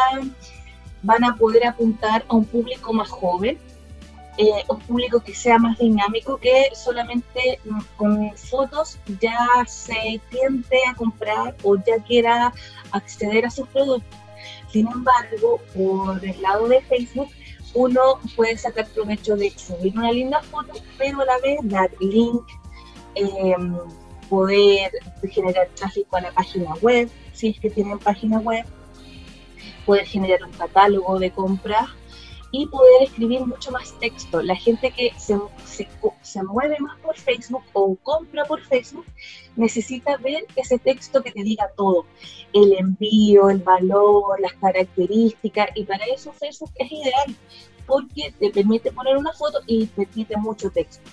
van 1.03 1.23
a 1.23 1.35
poder 1.35 1.67
apuntar 1.67 2.25
a 2.27 2.35
un 2.35 2.45
público 2.45 2.91
más 2.91 3.09
joven, 3.09 3.59
eh, 4.37 4.63
un 4.67 4.79
público 4.79 5.19
que 5.19 5.35
sea 5.35 5.59
más 5.59 5.77
dinámico, 5.77 6.37
que 6.37 6.69
solamente 6.73 7.59
con 7.97 8.35
fotos 8.35 8.97
ya 9.19 9.37
se 9.67 10.19
tiende 10.31 10.77
a 10.87 10.95
comprar 10.95 11.55
o 11.63 11.75
ya 11.75 12.01
quiera 12.07 12.51
acceder 12.91 13.45
a 13.45 13.51
sus 13.51 13.67
productos. 13.67 14.17
Sin 14.71 14.87
embargo, 14.87 15.59
por 15.73 16.23
el 16.23 16.41
lado 16.41 16.67
de 16.67 16.81
Facebook, 16.81 17.29
uno 17.73 18.19
puede 18.35 18.57
sacar 18.57 18.87
provecho 18.87 19.35
de 19.35 19.51
subir 19.51 19.97
una 19.97 20.11
linda 20.11 20.41
foto, 20.43 20.73
pero 20.97 21.21
a 21.21 21.25
la 21.25 21.37
vez 21.39 21.59
dar 21.63 21.89
link, 21.99 22.43
em, 23.15 23.77
poder 24.29 24.91
generar 25.31 25.67
tráfico 25.75 26.17
a 26.17 26.21
la 26.21 26.31
página 26.31 26.73
web, 26.81 27.09
si 27.33 27.49
es 27.49 27.59
que 27.59 27.69
tienen 27.69 27.97
página 27.99 28.39
web, 28.39 28.65
poder 29.85 30.05
generar 30.05 30.43
un 30.43 30.51
catálogo 30.51 31.17
de 31.17 31.31
compras 31.31 31.89
y 32.51 32.65
poder 32.67 33.03
escribir 33.03 33.45
mucho 33.45 33.71
más 33.71 33.93
texto. 33.99 34.41
La 34.41 34.55
gente 34.55 34.91
que 34.91 35.11
se, 35.17 35.37
se, 36.23 36.43
mueve 36.43 36.77
más 36.79 36.97
por 36.99 37.15
Facebook 37.15 37.63
o 37.73 37.95
compra 37.95 38.45
por 38.45 38.61
Facebook 38.61 39.05
necesita 39.55 40.17
ver 40.17 40.45
ese 40.55 40.79
texto 40.79 41.21
que 41.21 41.31
te 41.31 41.43
diga 41.43 41.69
todo, 41.75 42.05
el 42.53 42.73
envío, 42.73 43.49
el 43.49 43.59
valor, 43.59 44.39
las 44.39 44.53
características, 44.53 45.69
y 45.75 45.83
para 45.83 46.05
eso 46.05 46.31
Facebook 46.33 46.71
es 46.75 46.91
ideal, 46.91 47.35
porque 47.85 48.33
te 48.39 48.49
permite 48.49 48.91
poner 48.91 49.17
una 49.17 49.33
foto 49.33 49.59
y 49.67 49.85
permite 49.87 50.37
mucho 50.37 50.69
texto. 50.69 51.09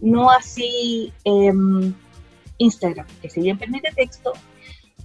No 0.00 0.30
así 0.30 1.12
em, 1.24 1.94
Instagram, 2.58 3.06
que 3.20 3.30
si 3.30 3.40
bien 3.40 3.58
permite 3.58 3.92
texto, 3.92 4.32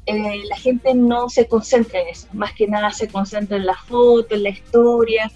eh, 0.07 0.41
la 0.47 0.55
gente 0.55 0.93
no 0.95 1.27
se 1.27 1.47
concentra 1.47 1.99
en 1.99 2.07
eso, 2.07 2.27
más 2.31 2.53
que 2.53 2.65
nada 2.65 2.91
se 2.91 3.09
concentra 3.09 3.57
en 3.57 3.65
la 3.65 3.75
foto, 3.75 4.35
en 4.35 4.43
la 4.43 4.49
historia, 4.49 5.29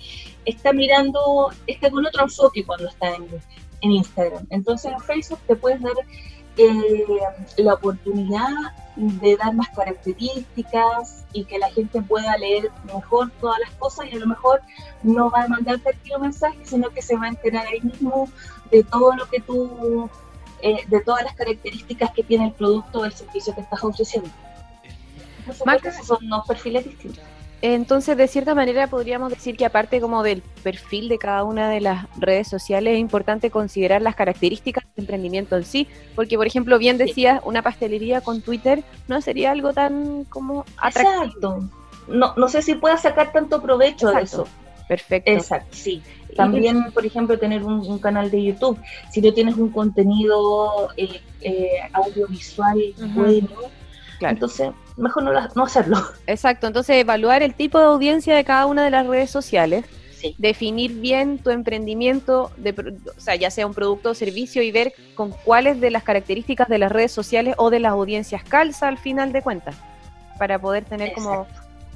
está 0.45 0.71
mirando, 0.71 1.51
está 1.67 1.91
con 1.91 2.05
otro 2.05 2.23
enfoque 2.23 2.65
cuando 2.65 2.87
está 2.87 3.13
en, 3.15 3.27
Instagram. 3.81 4.45
Entonces 4.49 4.93
en 4.93 4.99
Facebook 5.01 5.39
te 5.47 5.55
puedes 5.55 5.81
dar 5.81 5.93
eh, 6.55 7.05
la 7.57 7.73
oportunidad 7.73 8.47
de 8.95 9.35
dar 9.35 9.53
más 9.55 9.69
características 9.69 11.25
y 11.33 11.43
que 11.45 11.57
la 11.57 11.69
gente 11.71 12.01
pueda 12.01 12.37
leer 12.37 12.69
mejor 12.85 13.29
todas 13.41 13.57
las 13.59 13.71
cosas 13.71 14.05
y 14.09 14.15
a 14.15 14.19
lo 14.19 14.27
mejor 14.27 14.61
no 15.03 15.31
va 15.31 15.43
a 15.43 15.47
mandarte 15.47 15.97
el 16.05 16.21
mensaje, 16.21 16.59
sino 16.63 16.89
que 16.91 17.01
se 17.01 17.17
va 17.17 17.25
a 17.25 17.29
enterar 17.29 17.65
ahí 17.65 17.81
mismo 17.81 18.29
de 18.69 18.83
todo 18.83 19.15
lo 19.15 19.25
que 19.27 19.41
tú, 19.41 20.09
eh, 20.61 20.85
de 20.87 21.01
todas 21.01 21.23
las 21.23 21.35
características 21.35 22.11
que 22.11 22.23
tiene 22.23 22.45
el 22.45 22.53
producto 22.53 22.99
o 22.99 23.05
el 23.05 23.13
servicio 23.13 23.53
que 23.53 23.61
estás 23.61 23.83
ofreciendo. 23.83 24.29
Entonces, 25.47 26.05
son 26.05 26.29
dos 26.29 26.47
perfiles 26.47 26.85
distintos. 26.85 27.23
Entonces, 27.61 28.17
de 28.17 28.27
cierta 28.27 28.55
manera, 28.55 28.87
podríamos 28.87 29.29
decir 29.29 29.55
que 29.55 29.65
aparte 29.65 30.01
como 30.01 30.23
del 30.23 30.41
perfil 30.63 31.07
de 31.09 31.19
cada 31.19 31.43
una 31.43 31.69
de 31.69 31.79
las 31.79 32.07
redes 32.17 32.47
sociales, 32.47 32.93
es 32.93 32.99
importante 32.99 33.51
considerar 33.51 34.01
las 34.01 34.15
características 34.15 34.83
del 34.95 35.03
emprendimiento 35.03 35.55
en 35.55 35.63
sí, 35.63 35.87
porque, 36.15 36.37
por 36.37 36.47
ejemplo, 36.47 36.79
bien 36.79 36.97
decías, 36.97 37.39
una 37.45 37.61
pastelería 37.61 38.21
con 38.21 38.41
Twitter 38.41 38.83
no 39.07 39.21
sería 39.21 39.51
algo 39.51 39.73
tan 39.73 40.23
como 40.25 40.65
atractivo. 40.77 41.23
Exacto. 41.23 41.69
No, 42.07 42.33
no 42.35 42.47
sé 42.47 42.63
si 42.63 42.73
pueda 42.73 42.97
sacar 42.97 43.31
tanto 43.31 43.61
provecho 43.61 44.09
de 44.09 44.23
eso. 44.23 44.47
Perfecto. 44.87 45.31
Exacto, 45.31 45.69
sí. 45.71 46.01
También, 46.35 46.91
por 46.91 47.05
ejemplo, 47.05 47.37
tener 47.37 47.63
un, 47.63 47.99
canal 47.99 48.31
de 48.31 48.43
YouTube. 48.43 48.79
Si 49.11 49.21
tú 49.21 49.31
tienes 49.31 49.55
un 49.55 49.69
contenido 49.69 50.89
eh, 50.97 51.21
eh, 51.41 51.69
audiovisual 51.93 52.79
bueno, 53.13 53.47
entonces, 54.29 54.71
mejor 54.97 55.23
no, 55.55 55.63
hacerlo. 55.63 55.97
Exacto, 56.27 56.67
entonces 56.67 56.97
evaluar 56.97 57.43
el 57.43 57.53
tipo 57.53 57.79
de 57.79 57.85
audiencia 57.85 58.35
de 58.35 58.43
cada 58.43 58.65
una 58.65 58.83
de 58.83 58.91
las 58.91 59.07
redes 59.07 59.29
sociales, 59.29 59.85
definir 60.37 60.93
bien 60.93 61.39
tu 61.39 61.49
emprendimiento, 61.49 62.51
de, 62.57 62.71
o 63.17 63.19
sea, 63.19 63.35
ya 63.35 63.49
sea 63.49 63.65
un 63.65 63.73
producto 63.73 64.11
o 64.11 64.13
servicio 64.13 64.61
y 64.61 64.71
ver 64.71 64.93
con 65.15 65.31
cuáles 65.31 65.81
de 65.81 65.89
las 65.89 66.03
características 66.03 66.67
de 66.67 66.77
las 66.77 66.91
redes 66.91 67.11
sociales 67.11 67.55
o 67.57 67.69
de 67.69 67.79
las 67.79 67.91
audiencias 67.91 68.43
calza 68.43 68.87
al 68.87 68.97
final 68.97 69.31
de 69.31 69.41
cuentas, 69.41 69.75
para 70.37 70.59
poder 70.59 70.85
tener 70.85 71.13
como 71.13 71.47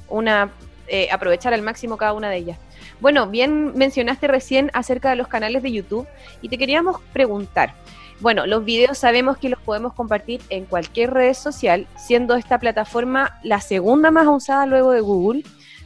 una, 0.08 0.50
eh, 0.88 1.08
aprovechar 1.10 1.54
al 1.54 1.62
máximo 1.62 1.96
cada 1.96 2.12
una 2.14 2.30
de 2.30 2.38
ellas. 2.38 2.58
Bueno, 3.00 3.26
bien 3.26 3.76
mencionaste 3.76 4.26
recién 4.26 4.70
acerca 4.72 5.10
de 5.10 5.16
los 5.16 5.28
canales 5.28 5.62
de 5.62 5.72
YouTube 5.72 6.06
y 6.40 6.48
te 6.48 6.58
queríamos 6.58 7.00
preguntar, 7.12 7.74
bueno, 8.20 8.46
los 8.46 8.64
videos 8.64 8.98
sabemos 8.98 9.36
que 9.36 9.48
los 9.48 9.60
podemos 9.60 9.92
compartir 9.92 10.40
en 10.48 10.64
cualquier 10.64 11.12
red 11.12 11.34
social, 11.34 11.86
siendo 11.96 12.34
esta 12.34 12.58
plataforma 12.58 13.38
la 13.42 13.60
segunda 13.60 14.10
más 14.10 14.26
usada 14.26 14.66
luego 14.66 14.92
de 14.92 15.00
Google. 15.00 15.42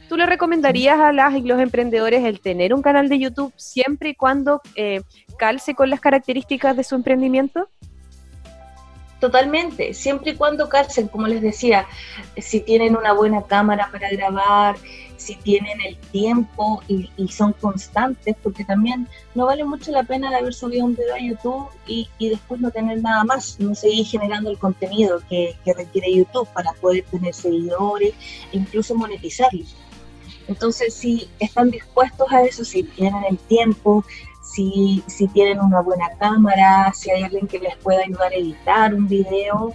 ¿Tú 0.07 0.17
le 0.17 0.25
recomendarías 0.25 0.99
a 0.99 1.13
las 1.13 1.35
y 1.35 1.41
los 1.41 1.59
emprendedores 1.59 2.23
el 2.23 2.39
tener 2.39 2.73
un 2.73 2.81
canal 2.81 3.09
de 3.09 3.19
YouTube 3.19 3.53
siempre 3.55 4.09
y 4.09 4.15
cuando 4.15 4.61
eh, 4.75 5.01
calce 5.37 5.73
con 5.73 5.89
las 5.89 6.01
características 6.01 6.75
de 6.75 6.83
su 6.83 6.95
emprendimiento? 6.95 7.69
Totalmente, 9.21 9.93
siempre 9.93 10.31
y 10.31 10.35
cuando 10.35 10.67
calcen, 10.67 11.07
como 11.07 11.27
les 11.27 11.43
decía, 11.43 11.85
si 12.37 12.59
tienen 12.59 12.97
una 12.97 13.13
buena 13.13 13.43
cámara 13.43 13.87
para 13.91 14.09
grabar, 14.09 14.77
si 15.15 15.35
tienen 15.35 15.79
el 15.79 15.95
tiempo 15.95 16.81
y, 16.87 17.07
son 17.27 17.53
constantes, 17.53 18.35
porque 18.41 18.65
también 18.65 19.07
no 19.35 19.45
vale 19.45 19.63
mucho 19.63 19.91
la 19.91 20.01
pena 20.01 20.31
de 20.31 20.37
haber 20.37 20.55
subido 20.55 20.85
un 20.85 20.95
video 20.95 21.13
a 21.13 21.19
YouTube 21.19 21.67
y, 21.85 22.09
después 22.19 22.59
no 22.61 22.71
tener 22.71 22.99
nada 23.03 23.23
más, 23.23 23.59
no 23.59 23.75
seguir 23.75 24.07
generando 24.07 24.49
el 24.49 24.57
contenido 24.57 25.21
que, 25.29 25.55
requiere 25.77 26.15
YouTube 26.15 26.49
para 26.55 26.73
poder 26.73 27.05
tener 27.11 27.35
seguidores 27.35 28.15
e 28.51 28.57
incluso 28.57 28.95
monetizarlos. 28.95 29.75
Entonces, 30.47 30.95
si 30.95 31.29
están 31.37 31.69
dispuestos 31.69 32.27
a 32.31 32.41
eso, 32.41 32.65
si 32.65 32.81
tienen 32.81 33.23
el 33.29 33.37
tiempo, 33.37 34.03
si, 34.51 35.03
si 35.07 35.27
tienen 35.29 35.59
una 35.59 35.81
buena 35.81 36.09
cámara, 36.17 36.91
si 36.93 37.09
hay 37.09 37.23
alguien 37.23 37.47
que 37.47 37.59
les 37.59 37.75
pueda 37.77 38.01
ayudar 38.03 38.31
a 38.31 38.35
editar 38.35 38.93
un 38.93 39.07
video, 39.07 39.73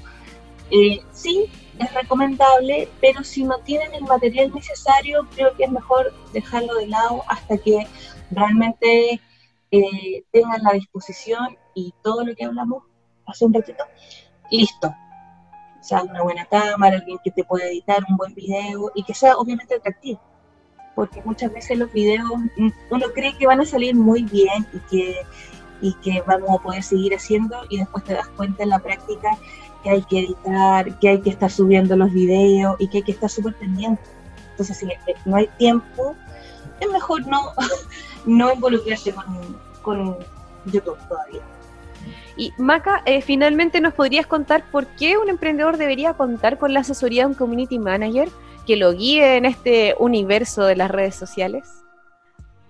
eh, 0.71 1.01
sí, 1.13 1.47
es 1.79 1.95
recomendable, 1.95 2.89
pero 3.01 3.25
si 3.25 3.45
no 3.45 3.59
tienen 3.61 3.95
el 3.95 4.05
material 4.05 4.53
necesario, 4.53 5.27
creo 5.35 5.55
que 5.57 5.65
es 5.65 5.71
mejor 5.71 6.13
dejarlo 6.33 6.75
de 6.75 6.89
lado 6.89 7.23
hasta 7.29 7.57
que 7.57 7.87
realmente 8.31 9.21
eh, 9.71 10.25
tengan 10.31 10.63
la 10.63 10.73
disposición 10.73 11.57
y 11.75 11.95
todo 12.03 12.25
lo 12.25 12.35
que 12.35 12.45
hablamos 12.45 12.85
hace 13.27 13.47
un 13.47 13.55
ratito, 13.55 13.85
listo. 14.51 14.89
O 14.89 15.83
sea, 15.89 16.03
una 16.03 16.23
buena 16.23 16.45
cámara, 16.47 16.97
alguien 16.97 17.19
que 17.23 17.31
te 17.31 17.45
pueda 17.45 17.67
editar 17.67 18.05
un 18.09 18.17
buen 18.17 18.35
video 18.35 18.91
y 18.95 19.05
que 19.05 19.15
sea 19.15 19.37
obviamente 19.37 19.77
atractivo. 19.77 20.21
Porque 20.97 21.23
muchas 21.25 21.53
veces 21.53 21.79
los 21.79 21.93
videos 21.93 22.29
mm, 22.57 22.71
uno 22.91 23.07
cree 23.15 23.37
que 23.39 23.47
van 23.47 23.61
a 23.61 23.65
salir 23.65 23.95
muy 23.95 24.25
bien 24.25 24.67
y 24.73 24.79
que, 24.91 25.17
y 25.81 25.95
que 26.03 26.21
vamos 26.27 26.51
a 26.51 26.61
poder 26.61 26.83
seguir 26.83 27.15
haciendo 27.15 27.57
y 27.71 27.79
después 27.79 28.03
te 28.03 28.15
das 28.15 28.27
cuenta 28.29 28.65
en 28.65 28.71
la 28.71 28.81
práctica 28.81 29.29
que 29.85 29.91
hay 29.91 30.03
que 30.03 30.19
editar, 30.19 30.99
que 30.99 31.09
hay 31.11 31.21
que 31.21 31.31
estar 31.31 31.51
subiendo 31.51 31.95
los 31.95 32.13
videos 32.13 32.75
y 32.81 32.89
que 32.89 32.99
hay 32.99 33.05
que 33.05 33.13
estar 33.13 33.31
súper 33.31 33.55
pendiente. 33.55 34.03
Entonces, 34.51 34.79
si 34.79 34.89
no 35.25 35.37
hay 35.37 35.47
tiempo, 35.59 36.17
es 36.81 36.91
mejor 36.91 37.25
no, 37.29 37.53
no 38.27 38.53
involucrarse 38.53 39.13
con, 39.13 39.25
con 39.83 40.17
YouTube 40.65 40.99
todavía. 41.09 41.43
Y 42.37 42.53
Maca, 42.59 43.03
eh, 43.07 43.23
finalmente 43.23 43.81
nos 43.81 43.95
podrías 43.95 44.27
contar 44.27 44.65
por 44.71 44.87
qué 44.87 45.17
un 45.19 45.29
emprendedor 45.29 45.77
debería 45.77 46.15
contar 46.15 46.59
con 46.59 46.75
la 46.75 46.81
asesoría 46.81 47.23
de 47.23 47.29
un 47.29 47.35
community 47.35 47.79
manager 47.79 48.29
que 48.67 48.77
lo 48.77 48.93
guíe 48.93 49.37
en 49.37 49.45
este 49.45 49.95
universo 49.99 50.65
de 50.65 50.77
las 50.77 50.91
redes 50.91 51.15
sociales. 51.15 51.69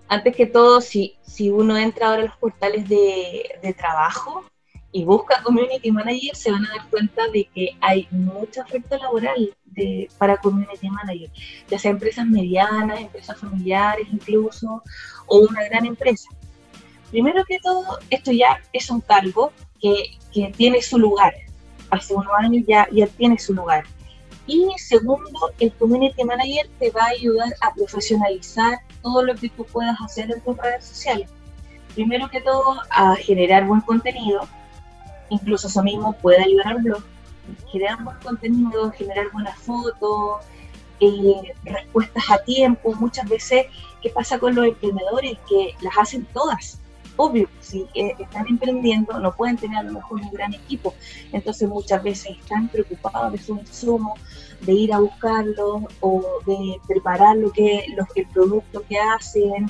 Antes 0.07 0.35
que 0.35 0.45
todo, 0.45 0.79
si, 0.79 1.17
si 1.21 1.49
uno 1.49 1.77
entra 1.77 2.07
ahora 2.07 2.21
a 2.21 2.25
los 2.25 2.37
portales 2.37 2.87
de, 2.87 3.59
de 3.61 3.73
trabajo, 3.73 4.45
y 4.91 5.03
busca 5.03 5.43
community 5.43 5.91
manager, 5.91 6.35
se 6.35 6.51
van 6.51 6.65
a 6.65 6.69
dar 6.69 6.89
cuenta 6.89 7.27
de 7.27 7.47
que 7.53 7.75
hay 7.81 8.07
mucha 8.09 8.61
oferta 8.61 8.97
laboral 8.97 9.53
de, 9.65 10.09
para 10.17 10.37
community 10.37 10.89
manager, 10.89 11.29
ya 11.69 11.77
sea 11.77 11.91
empresas 11.91 12.25
medianas, 12.25 13.01
empresas 13.01 13.37
familiares 13.37 14.07
incluso, 14.11 14.81
o 15.27 15.39
una 15.39 15.63
gran 15.65 15.85
empresa. 15.85 16.29
Primero 17.11 17.43
que 17.45 17.59
todo, 17.59 17.99
esto 18.09 18.31
ya 18.31 18.59
es 18.73 18.89
un 18.89 19.01
cargo 19.01 19.51
que, 19.79 20.17
que 20.33 20.51
tiene 20.55 20.81
su 20.81 20.97
lugar. 20.97 21.33
Hace 21.89 22.13
unos 22.15 22.33
años 22.37 22.65
ya, 22.67 22.87
ya 22.91 23.07
tiene 23.07 23.37
su 23.37 23.53
lugar. 23.53 23.85
Y 24.47 24.71
segundo, 24.77 25.51
el 25.59 25.73
community 25.73 26.23
manager 26.23 26.69
te 26.79 26.89
va 26.91 27.03
a 27.03 27.09
ayudar 27.09 27.53
a 27.61 27.73
profesionalizar 27.73 28.79
todo 29.01 29.21
lo 29.21 29.35
que 29.35 29.49
tú 29.49 29.65
puedas 29.65 29.99
hacer 29.99 30.31
en 30.31 30.41
tus 30.41 30.55
redes 30.57 30.85
sociales. 30.85 31.29
Primero 31.93 32.29
que 32.29 32.39
todo, 32.41 32.81
a 32.89 33.15
generar 33.15 33.65
buen 33.67 33.81
contenido, 33.81 34.47
incluso 35.29 35.67
eso 35.67 35.83
mismo 35.83 36.13
puede 36.13 36.43
ayudar 36.43 36.67
al 36.67 36.81
blog, 36.81 37.03
generar 37.71 38.01
buen 38.03 38.17
contenido, 38.19 38.91
generar 38.91 39.29
buenas 39.33 39.57
fotos, 39.59 40.45
eh, 41.01 41.53
respuestas 41.65 42.23
a 42.31 42.37
tiempo. 42.39 42.93
Muchas 42.95 43.27
veces, 43.27 43.65
¿qué 44.01 44.09
pasa 44.09 44.39
con 44.39 44.55
los 44.55 44.65
emprendedores? 44.65 45.37
Que 45.49 45.75
las 45.81 45.97
hacen 45.97 46.25
todas. 46.33 46.79
Obvio, 47.17 47.49
si 47.59 47.87
eh, 47.95 48.13
están 48.19 48.47
emprendiendo, 48.47 49.19
no 49.19 49.35
pueden 49.35 49.57
tener 49.57 49.79
a 49.79 49.83
lo 49.83 49.93
mejor 49.93 50.21
un 50.21 50.31
gran 50.31 50.53
equipo. 50.53 50.93
Entonces, 51.31 51.67
muchas 51.67 52.01
veces 52.03 52.37
están 52.39 52.69
preocupados 52.69 53.31
de 53.31 53.39
su 53.39 53.55
insumo, 53.57 54.13
de 54.61 54.73
ir 54.73 54.93
a 54.93 54.99
buscarlo 54.99 55.87
o 55.99 56.23
de 56.45 56.79
preparar 56.87 57.37
lo 57.37 57.51
que, 57.51 57.85
lo, 57.95 58.05
el 58.15 58.27
producto 58.27 58.83
que 58.87 58.97
hacen 58.99 59.67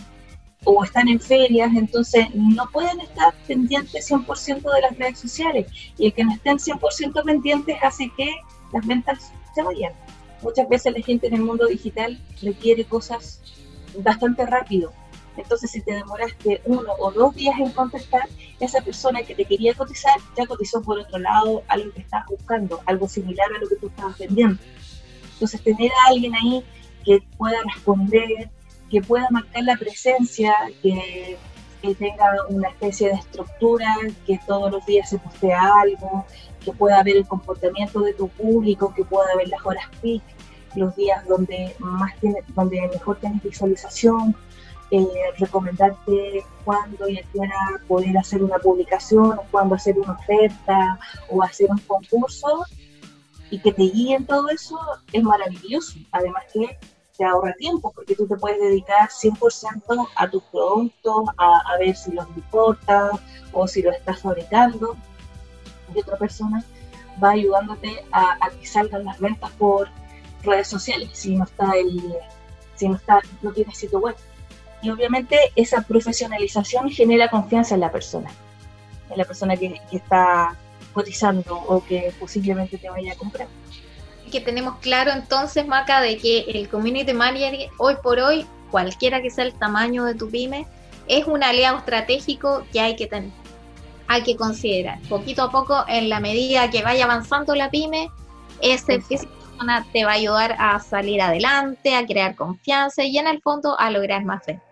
o 0.63 0.83
están 0.83 1.07
en 1.07 1.19
ferias, 1.19 1.71
entonces 1.75 2.27
no 2.33 2.69
pueden 2.71 2.99
estar 2.99 3.33
pendientes 3.47 4.11
100% 4.11 4.73
de 4.73 4.81
las 4.81 4.97
redes 4.97 5.19
sociales. 5.19 5.67
Y 5.97 6.07
el 6.07 6.13
que 6.13 6.25
no 6.25 6.33
estén 6.33 6.57
100% 6.57 7.23
pendientes 7.23 7.77
hace 7.81 8.11
que 8.17 8.35
las 8.73 8.85
ventas 8.85 9.31
se 9.55 9.61
vayan. 9.63 9.93
Muchas 10.41 10.67
veces 10.67 10.93
la 10.93 11.01
gente 11.01 11.27
en 11.27 11.35
el 11.35 11.41
mundo 11.41 11.67
digital 11.67 12.19
requiere 12.41 12.83
cosas 12.83 13.39
bastante 13.99 14.45
rápido. 14.45 14.91
Entonces, 15.37 15.71
si 15.71 15.81
te 15.81 15.93
demoraste 15.93 16.61
uno 16.65 16.93
o 16.99 17.11
dos 17.11 17.35
días 17.35 17.59
en 17.59 17.71
contestar, 17.71 18.23
esa 18.59 18.81
persona 18.81 19.21
que 19.23 19.35
te 19.35 19.45
quería 19.45 19.73
cotizar 19.73 20.15
ya 20.35 20.45
cotizó 20.45 20.81
por 20.81 20.99
otro 20.99 21.19
lado 21.19 21.63
algo 21.67 21.91
que 21.93 22.01
estás 22.01 22.25
buscando, 22.27 22.81
algo 22.85 23.07
similar 23.07 23.47
a 23.55 23.59
lo 23.59 23.69
que 23.69 23.75
tú 23.75 23.87
estabas 23.87 24.17
vendiendo. 24.17 24.61
Entonces, 25.33 25.61
tener 25.61 25.91
a 25.91 26.09
alguien 26.09 26.33
ahí 26.35 26.65
que 27.05 27.21
pueda 27.37 27.57
responder, 27.73 28.49
que 28.89 29.01
pueda 29.01 29.27
marcar 29.29 29.63
la 29.63 29.77
presencia, 29.77 30.53
que, 30.81 31.37
tenga 31.99 32.25
una 32.49 32.67
especie 32.67 33.07
de 33.07 33.13
estructura, 33.13 33.95
que 34.25 34.37
todos 34.45 34.69
los 34.69 34.85
días 34.85 35.09
se 35.09 35.17
postea 35.19 35.71
algo, 35.83 36.25
que 36.59 36.73
pueda 36.73 37.01
ver 37.01 37.15
el 37.15 37.25
comportamiento 37.25 38.01
de 38.01 38.13
tu 38.13 38.27
público, 38.27 38.93
que 38.93 39.05
pueda 39.05 39.33
ver 39.37 39.47
las 39.47 39.65
horas 39.65 39.85
peak, 40.01 40.21
los 40.75 40.93
días 40.97 41.25
donde 41.27 41.73
más 41.79 42.13
tiene, 42.19 42.43
donde 42.49 42.81
mejor 42.91 43.17
tienes 43.21 43.41
visualización, 43.41 44.35
eh, 44.91 45.07
recomendarte 45.37 46.45
cuándo 46.63 47.09
y 47.09 47.19
a 47.19 47.23
poder 47.87 48.17
hacer 48.17 48.43
una 48.43 48.57
publicación, 48.57 49.37
o 49.37 49.43
cuándo 49.51 49.75
hacer 49.75 49.97
una 49.97 50.13
oferta 50.13 50.99
o 51.29 51.43
hacer 51.43 51.69
un 51.69 51.79
concurso 51.79 52.65
y 53.49 53.59
que 53.59 53.71
te 53.71 53.83
guíen 53.83 54.25
todo 54.25 54.49
eso 54.49 54.79
es 55.11 55.23
maravilloso. 55.23 55.99
Además 56.11 56.43
que 56.53 56.77
te 57.17 57.25
ahorra 57.25 57.53
tiempo 57.53 57.91
porque 57.93 58.15
tú 58.15 58.27
te 58.27 58.35
puedes 58.35 58.59
dedicar 58.59 59.09
100% 59.09 60.07
a 60.15 60.29
tus 60.29 60.43
productos, 60.43 61.23
a, 61.37 61.77
ver 61.79 61.95
si 61.95 62.11
los 62.11 62.27
importas 62.35 63.11
o 63.51 63.67
si 63.67 63.81
los 63.81 63.95
estás 63.95 64.21
fabricando. 64.21 64.95
Y 65.93 65.99
otra 65.99 66.17
persona 66.17 66.63
va 67.21 67.31
ayudándote 67.31 68.05
a, 68.11 68.37
que 68.59 68.65
salgan 68.65 69.05
las 69.05 69.19
ventas 69.19 69.51
por 69.51 69.89
redes 70.43 70.67
sociales 70.67 71.09
si 71.13 71.35
no 71.35 71.43
está 71.45 71.71
el 71.71 72.15
si 72.75 72.87
no 72.87 72.95
está 72.95 73.19
no 73.41 73.51
tienes 73.51 73.75
sitio 73.75 73.99
web 73.99 74.15
y 74.87 74.89
obviamente 74.89 75.37
esa 75.55 75.81
profesionalización 75.81 76.89
genera 76.89 77.29
confianza 77.29 77.75
en 77.75 77.81
la 77.81 77.91
persona 77.91 78.31
en 79.09 79.17
la 79.17 79.25
persona 79.25 79.55
que, 79.55 79.79
que 79.89 79.97
está 79.97 80.55
cotizando 80.93 81.55
o 81.55 81.83
que 81.83 82.13
posiblemente 82.19 82.77
te 82.77 82.89
vaya 82.89 83.13
a 83.13 83.15
comprar 83.15 83.47
que 84.29 84.41
tenemos 84.41 84.77
claro 84.79 85.11
entonces, 85.11 85.65
Maca, 85.67 86.01
de 86.01 86.17
que 86.17 86.39
el 86.47 86.69
community 86.69 87.13
manager 87.13 87.69
hoy 87.77 87.95
por 88.03 88.19
hoy, 88.19 88.45
cualquiera 88.71 89.21
que 89.21 89.29
sea 89.29 89.45
el 89.45 89.53
tamaño 89.53 90.05
de 90.05 90.15
tu 90.15 90.29
pyme, 90.29 90.67
es 91.07 91.25
un 91.25 91.43
aliado 91.43 91.77
estratégico 91.77 92.65
que 92.71 92.81
hay 92.81 92.95
que 92.95 93.07
tener, 93.07 93.31
hay 94.07 94.23
que 94.23 94.35
considerar. 94.35 94.99
Poquito 95.09 95.43
a 95.43 95.51
poco, 95.51 95.85
en 95.87 96.09
la 96.09 96.19
medida 96.19 96.69
que 96.69 96.83
vaya 96.83 97.05
avanzando 97.05 97.55
la 97.55 97.69
pyme, 97.69 98.09
ese, 98.61 99.01
esa 99.09 99.27
persona 99.27 99.85
te 99.93 100.03
va 100.03 100.11
a 100.11 100.15
ayudar 100.15 100.55
a 100.59 100.79
salir 100.79 101.21
adelante, 101.21 101.95
a 101.95 102.05
crear 102.05 102.35
confianza 102.35 103.03
y 103.03 103.17
en 103.17 103.27
el 103.27 103.41
fondo 103.41 103.79
a 103.79 103.89
lograr 103.91 104.25
más 104.25 104.45
ventas. 104.45 104.66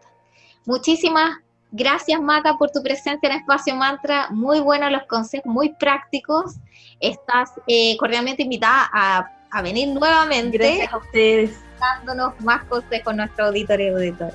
Muchísimas 0.65 1.38
gracias, 1.71 2.21
Maca, 2.21 2.58
por 2.58 2.71
tu 2.71 2.82
presencia 2.82 3.30
en 3.30 3.38
Espacio 3.38 3.75
Mantra. 3.75 4.28
Muy 4.32 4.60
buenos 4.60 4.91
los 4.91 5.04
consejos, 5.04 5.45
muy 5.45 5.73
prácticos. 5.73 6.56
Estás 6.99 7.51
eh, 7.67 7.95
cordialmente 7.97 8.43
invitada 8.43 8.89
a 8.91 9.32
a 9.56 9.62
venir 9.62 9.88
nuevamente. 9.88 10.58
Gracias 10.58 10.93
a 10.93 10.97
ustedes. 10.97 11.60
Dándonos 11.80 12.39
más 12.41 12.63
consejos 12.65 13.15
nuestro 13.15 13.45
auditor 13.45 13.80
y 13.80 13.88
auditora. 13.88 14.34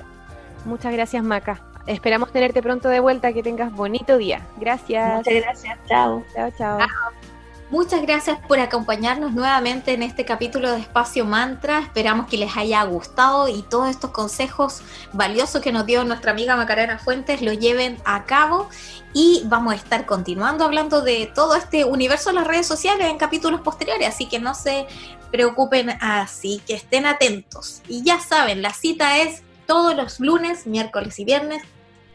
Muchas 0.65 0.91
gracias, 0.93 1.23
Maca. 1.23 1.61
Esperamos 1.85 2.31
tenerte 2.31 2.61
pronto 2.61 2.89
de 2.89 2.99
vuelta, 2.99 3.31
que 3.31 3.43
tengas 3.43 3.71
bonito 3.71 4.17
día. 4.17 4.41
Gracias. 4.57 5.17
Muchas 5.17 5.33
gracias. 5.35 5.79
Chao. 5.87 6.23
Chao, 6.33 6.51
chao. 6.57 6.79
Muchas 7.71 8.01
gracias 8.01 8.37
por 8.49 8.59
acompañarnos 8.59 9.31
nuevamente 9.31 9.93
en 9.93 10.03
este 10.03 10.25
capítulo 10.25 10.73
de 10.73 10.81
Espacio 10.81 11.23
Mantra. 11.23 11.79
Esperamos 11.79 12.27
que 12.27 12.35
les 12.35 12.57
haya 12.57 12.83
gustado 12.83 13.47
y 13.47 13.61
todos 13.61 13.89
estos 13.89 14.11
consejos 14.11 14.81
valiosos 15.13 15.61
que 15.61 15.71
nos 15.71 15.85
dio 15.85 16.03
nuestra 16.03 16.31
amiga 16.31 16.57
Macarena 16.57 16.99
Fuentes 16.99 17.41
lo 17.41 17.53
lleven 17.53 17.97
a 18.03 18.25
cabo. 18.25 18.67
Y 19.13 19.43
vamos 19.45 19.71
a 19.71 19.77
estar 19.77 20.05
continuando 20.05 20.65
hablando 20.65 21.01
de 21.01 21.31
todo 21.33 21.55
este 21.55 21.85
universo 21.85 22.31
de 22.31 22.35
las 22.35 22.47
redes 22.47 22.67
sociales 22.67 23.07
en 23.07 23.17
capítulos 23.17 23.61
posteriores. 23.61 24.05
Así 24.05 24.27
que 24.27 24.39
no 24.39 24.53
se 24.53 24.85
preocupen 25.31 25.91
así, 26.01 26.61
que 26.67 26.73
estén 26.73 27.05
atentos. 27.05 27.81
Y 27.87 28.03
ya 28.03 28.19
saben, 28.19 28.61
la 28.61 28.73
cita 28.73 29.19
es 29.19 29.43
todos 29.65 29.95
los 29.95 30.19
lunes, 30.19 30.67
miércoles 30.67 31.17
y 31.19 31.23
viernes 31.23 31.63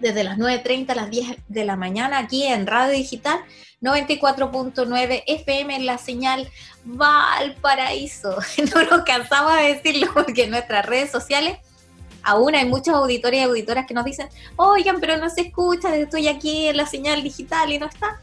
desde 0.00 0.24
las 0.24 0.38
9.30 0.38 0.90
a 0.90 0.94
las 0.94 1.10
10 1.10 1.36
de 1.48 1.64
la 1.64 1.76
mañana 1.76 2.18
aquí 2.18 2.44
en 2.44 2.66
Radio 2.66 2.92
Digital 2.92 3.40
94.9 3.82 5.22
FM 5.26 5.76
en 5.76 5.86
la 5.86 5.98
señal 5.98 6.48
Valparaíso. 6.84 8.36
No 8.74 8.82
nos 8.84 9.04
cansamos 9.04 9.54
de 9.54 9.74
decirlo 9.74 10.12
porque 10.14 10.44
en 10.44 10.50
nuestras 10.50 10.84
redes 10.86 11.10
sociales 11.10 11.58
aún 12.22 12.54
hay 12.54 12.66
muchos 12.66 12.94
auditores 12.94 13.40
y 13.40 13.44
auditoras 13.44 13.86
que 13.86 13.94
nos 13.94 14.04
dicen, 14.04 14.28
oigan, 14.56 15.00
pero 15.00 15.16
no 15.16 15.30
se 15.30 15.42
escucha, 15.42 15.94
estoy 15.94 16.28
aquí 16.28 16.66
en 16.66 16.76
la 16.76 16.86
señal 16.86 17.22
digital 17.22 17.72
y 17.72 17.78
no 17.78 17.86
está. 17.86 18.20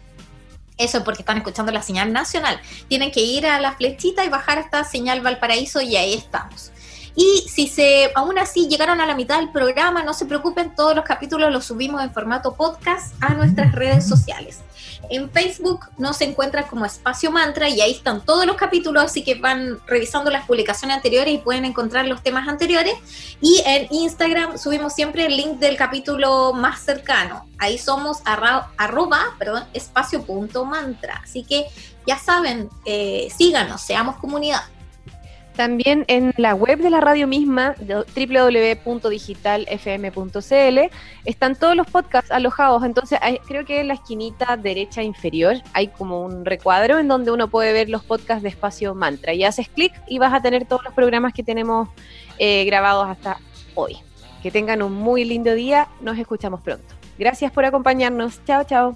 Eso 0.78 0.98
es 0.98 1.04
porque 1.04 1.22
están 1.22 1.38
escuchando 1.38 1.72
la 1.72 1.82
señal 1.82 2.12
nacional. 2.12 2.60
Tienen 2.88 3.12
que 3.12 3.22
ir 3.22 3.46
a 3.46 3.62
la 3.62 3.74
flechita 3.74 4.26
y 4.26 4.30
bajar 4.30 4.58
hasta 4.58 4.84
señal 4.84 5.22
Valparaíso 5.22 5.82
y 5.82 5.96
ahí 5.96 6.16
estamos. 6.16 6.72
Y 7.15 7.45
si 7.47 7.67
se 7.67 8.12
aún 8.15 8.39
así 8.39 8.67
llegaron 8.67 8.99
a 8.99 9.06
la 9.06 9.15
mitad 9.15 9.38
del 9.38 9.52
programa, 9.52 10.04
no 10.04 10.13
se 10.13 10.26
preocupen, 10.26 10.76
todos 10.76 10.95
los 10.95 11.06
capítulos 11.06 11.52
los 11.52 11.65
subimos 11.65 12.04
en 12.04 12.12
formato 12.12 12.56
podcast 12.56 13.13
a 13.21 13.34
nuestras 13.34 13.73
redes 13.73 14.08
sociales. 14.08 14.62
En 15.10 15.30
Facebook 15.30 15.86
nos 15.97 16.21
encuentran 16.21 16.65
como 16.65 16.86
Espacio 16.86 17.30
Mantra 17.30 17.69
y 17.69 17.82
ahí 17.82 17.91
están 17.91 18.23
todos 18.26 18.45
los 18.45 18.56
capítulos, 18.56 19.04
así 19.04 19.23
que 19.23 19.36
van 19.36 19.80
revisando 19.86 20.32
las 20.32 20.45
publicaciones 20.45 20.95
anteriores 20.95 21.34
y 21.34 21.38
pueden 21.38 21.65
encontrar 21.65 22.08
los 22.08 22.23
temas 22.23 22.47
anteriores. 22.47 22.95
Y 23.41 23.62
en 23.65 23.88
Instagram 23.91 24.58
subimos 24.58 24.93
siempre 24.93 25.26
el 25.26 25.36
link 25.36 25.60
del 25.60 25.78
capítulo 25.78 26.54
más 26.54 26.80
cercano. 26.82 27.45
Ahí 27.60 27.78
somos 27.78 28.19
arroba, 28.26 29.36
espacio.mantra. 29.73 31.21
Así 31.23 31.43
que 31.43 31.67
ya 32.08 32.17
saben, 32.17 32.69
eh, 32.86 33.28
síganos, 33.36 33.82
seamos 33.82 34.15
comunidad. 34.17 34.63
También 35.56 36.04
en 36.08 36.34
la 36.38 36.56
web 36.56 36.80
de 36.80 36.89
la 36.89 37.00
radio 37.00 37.28
misma, 37.28 37.76
www.digitalfm.cl, 37.80 40.80
están 41.26 41.56
todos 41.56 41.76
los 41.76 41.86
podcasts 41.88 42.32
alojados. 42.32 42.84
Entonces, 42.84 43.20
creo 43.48 43.66
que 43.66 43.82
en 43.82 43.89
la 43.89 43.94
esquinita 43.94 44.58
derecha 44.58 45.04
inferior 45.04 45.58
hay 45.74 45.89
como 45.89 46.22
un 46.22 46.44
recuadro 46.44 46.98
en 46.98 47.08
donde 47.08 47.32
uno 47.32 47.50
puede 47.50 47.72
ver 47.72 47.89
los 47.89 48.04
podcasts 48.04 48.42
de 48.42 48.50
Espacio 48.50 48.96
Mantra. 48.96 49.34
Y 49.34 49.44
haces 49.44 49.70
clic 49.70 49.94
y 50.08 50.18
vas 50.18 50.34
a 50.34 50.42
tener 50.42 50.66
todos 50.66 50.84
los 50.84 50.94
programas 50.94 51.34
que 51.34 51.44
tenemos 51.44 51.89
eh, 52.39 52.66
grabados 52.66 53.08
hasta 53.08 53.38
hoy. 53.76 53.98
Que 54.42 54.50
tengan 54.50 54.82
un 54.82 54.94
muy 54.94 55.24
lindo 55.24 55.54
día. 55.54 55.88
Nos 56.02 56.18
escuchamos 56.18 56.62
pronto. 56.62 56.96
Gracias 57.18 57.52
por 57.52 57.63
acompañarnos. 57.63 58.44
Chao, 58.46 58.63
chao. 58.63 58.96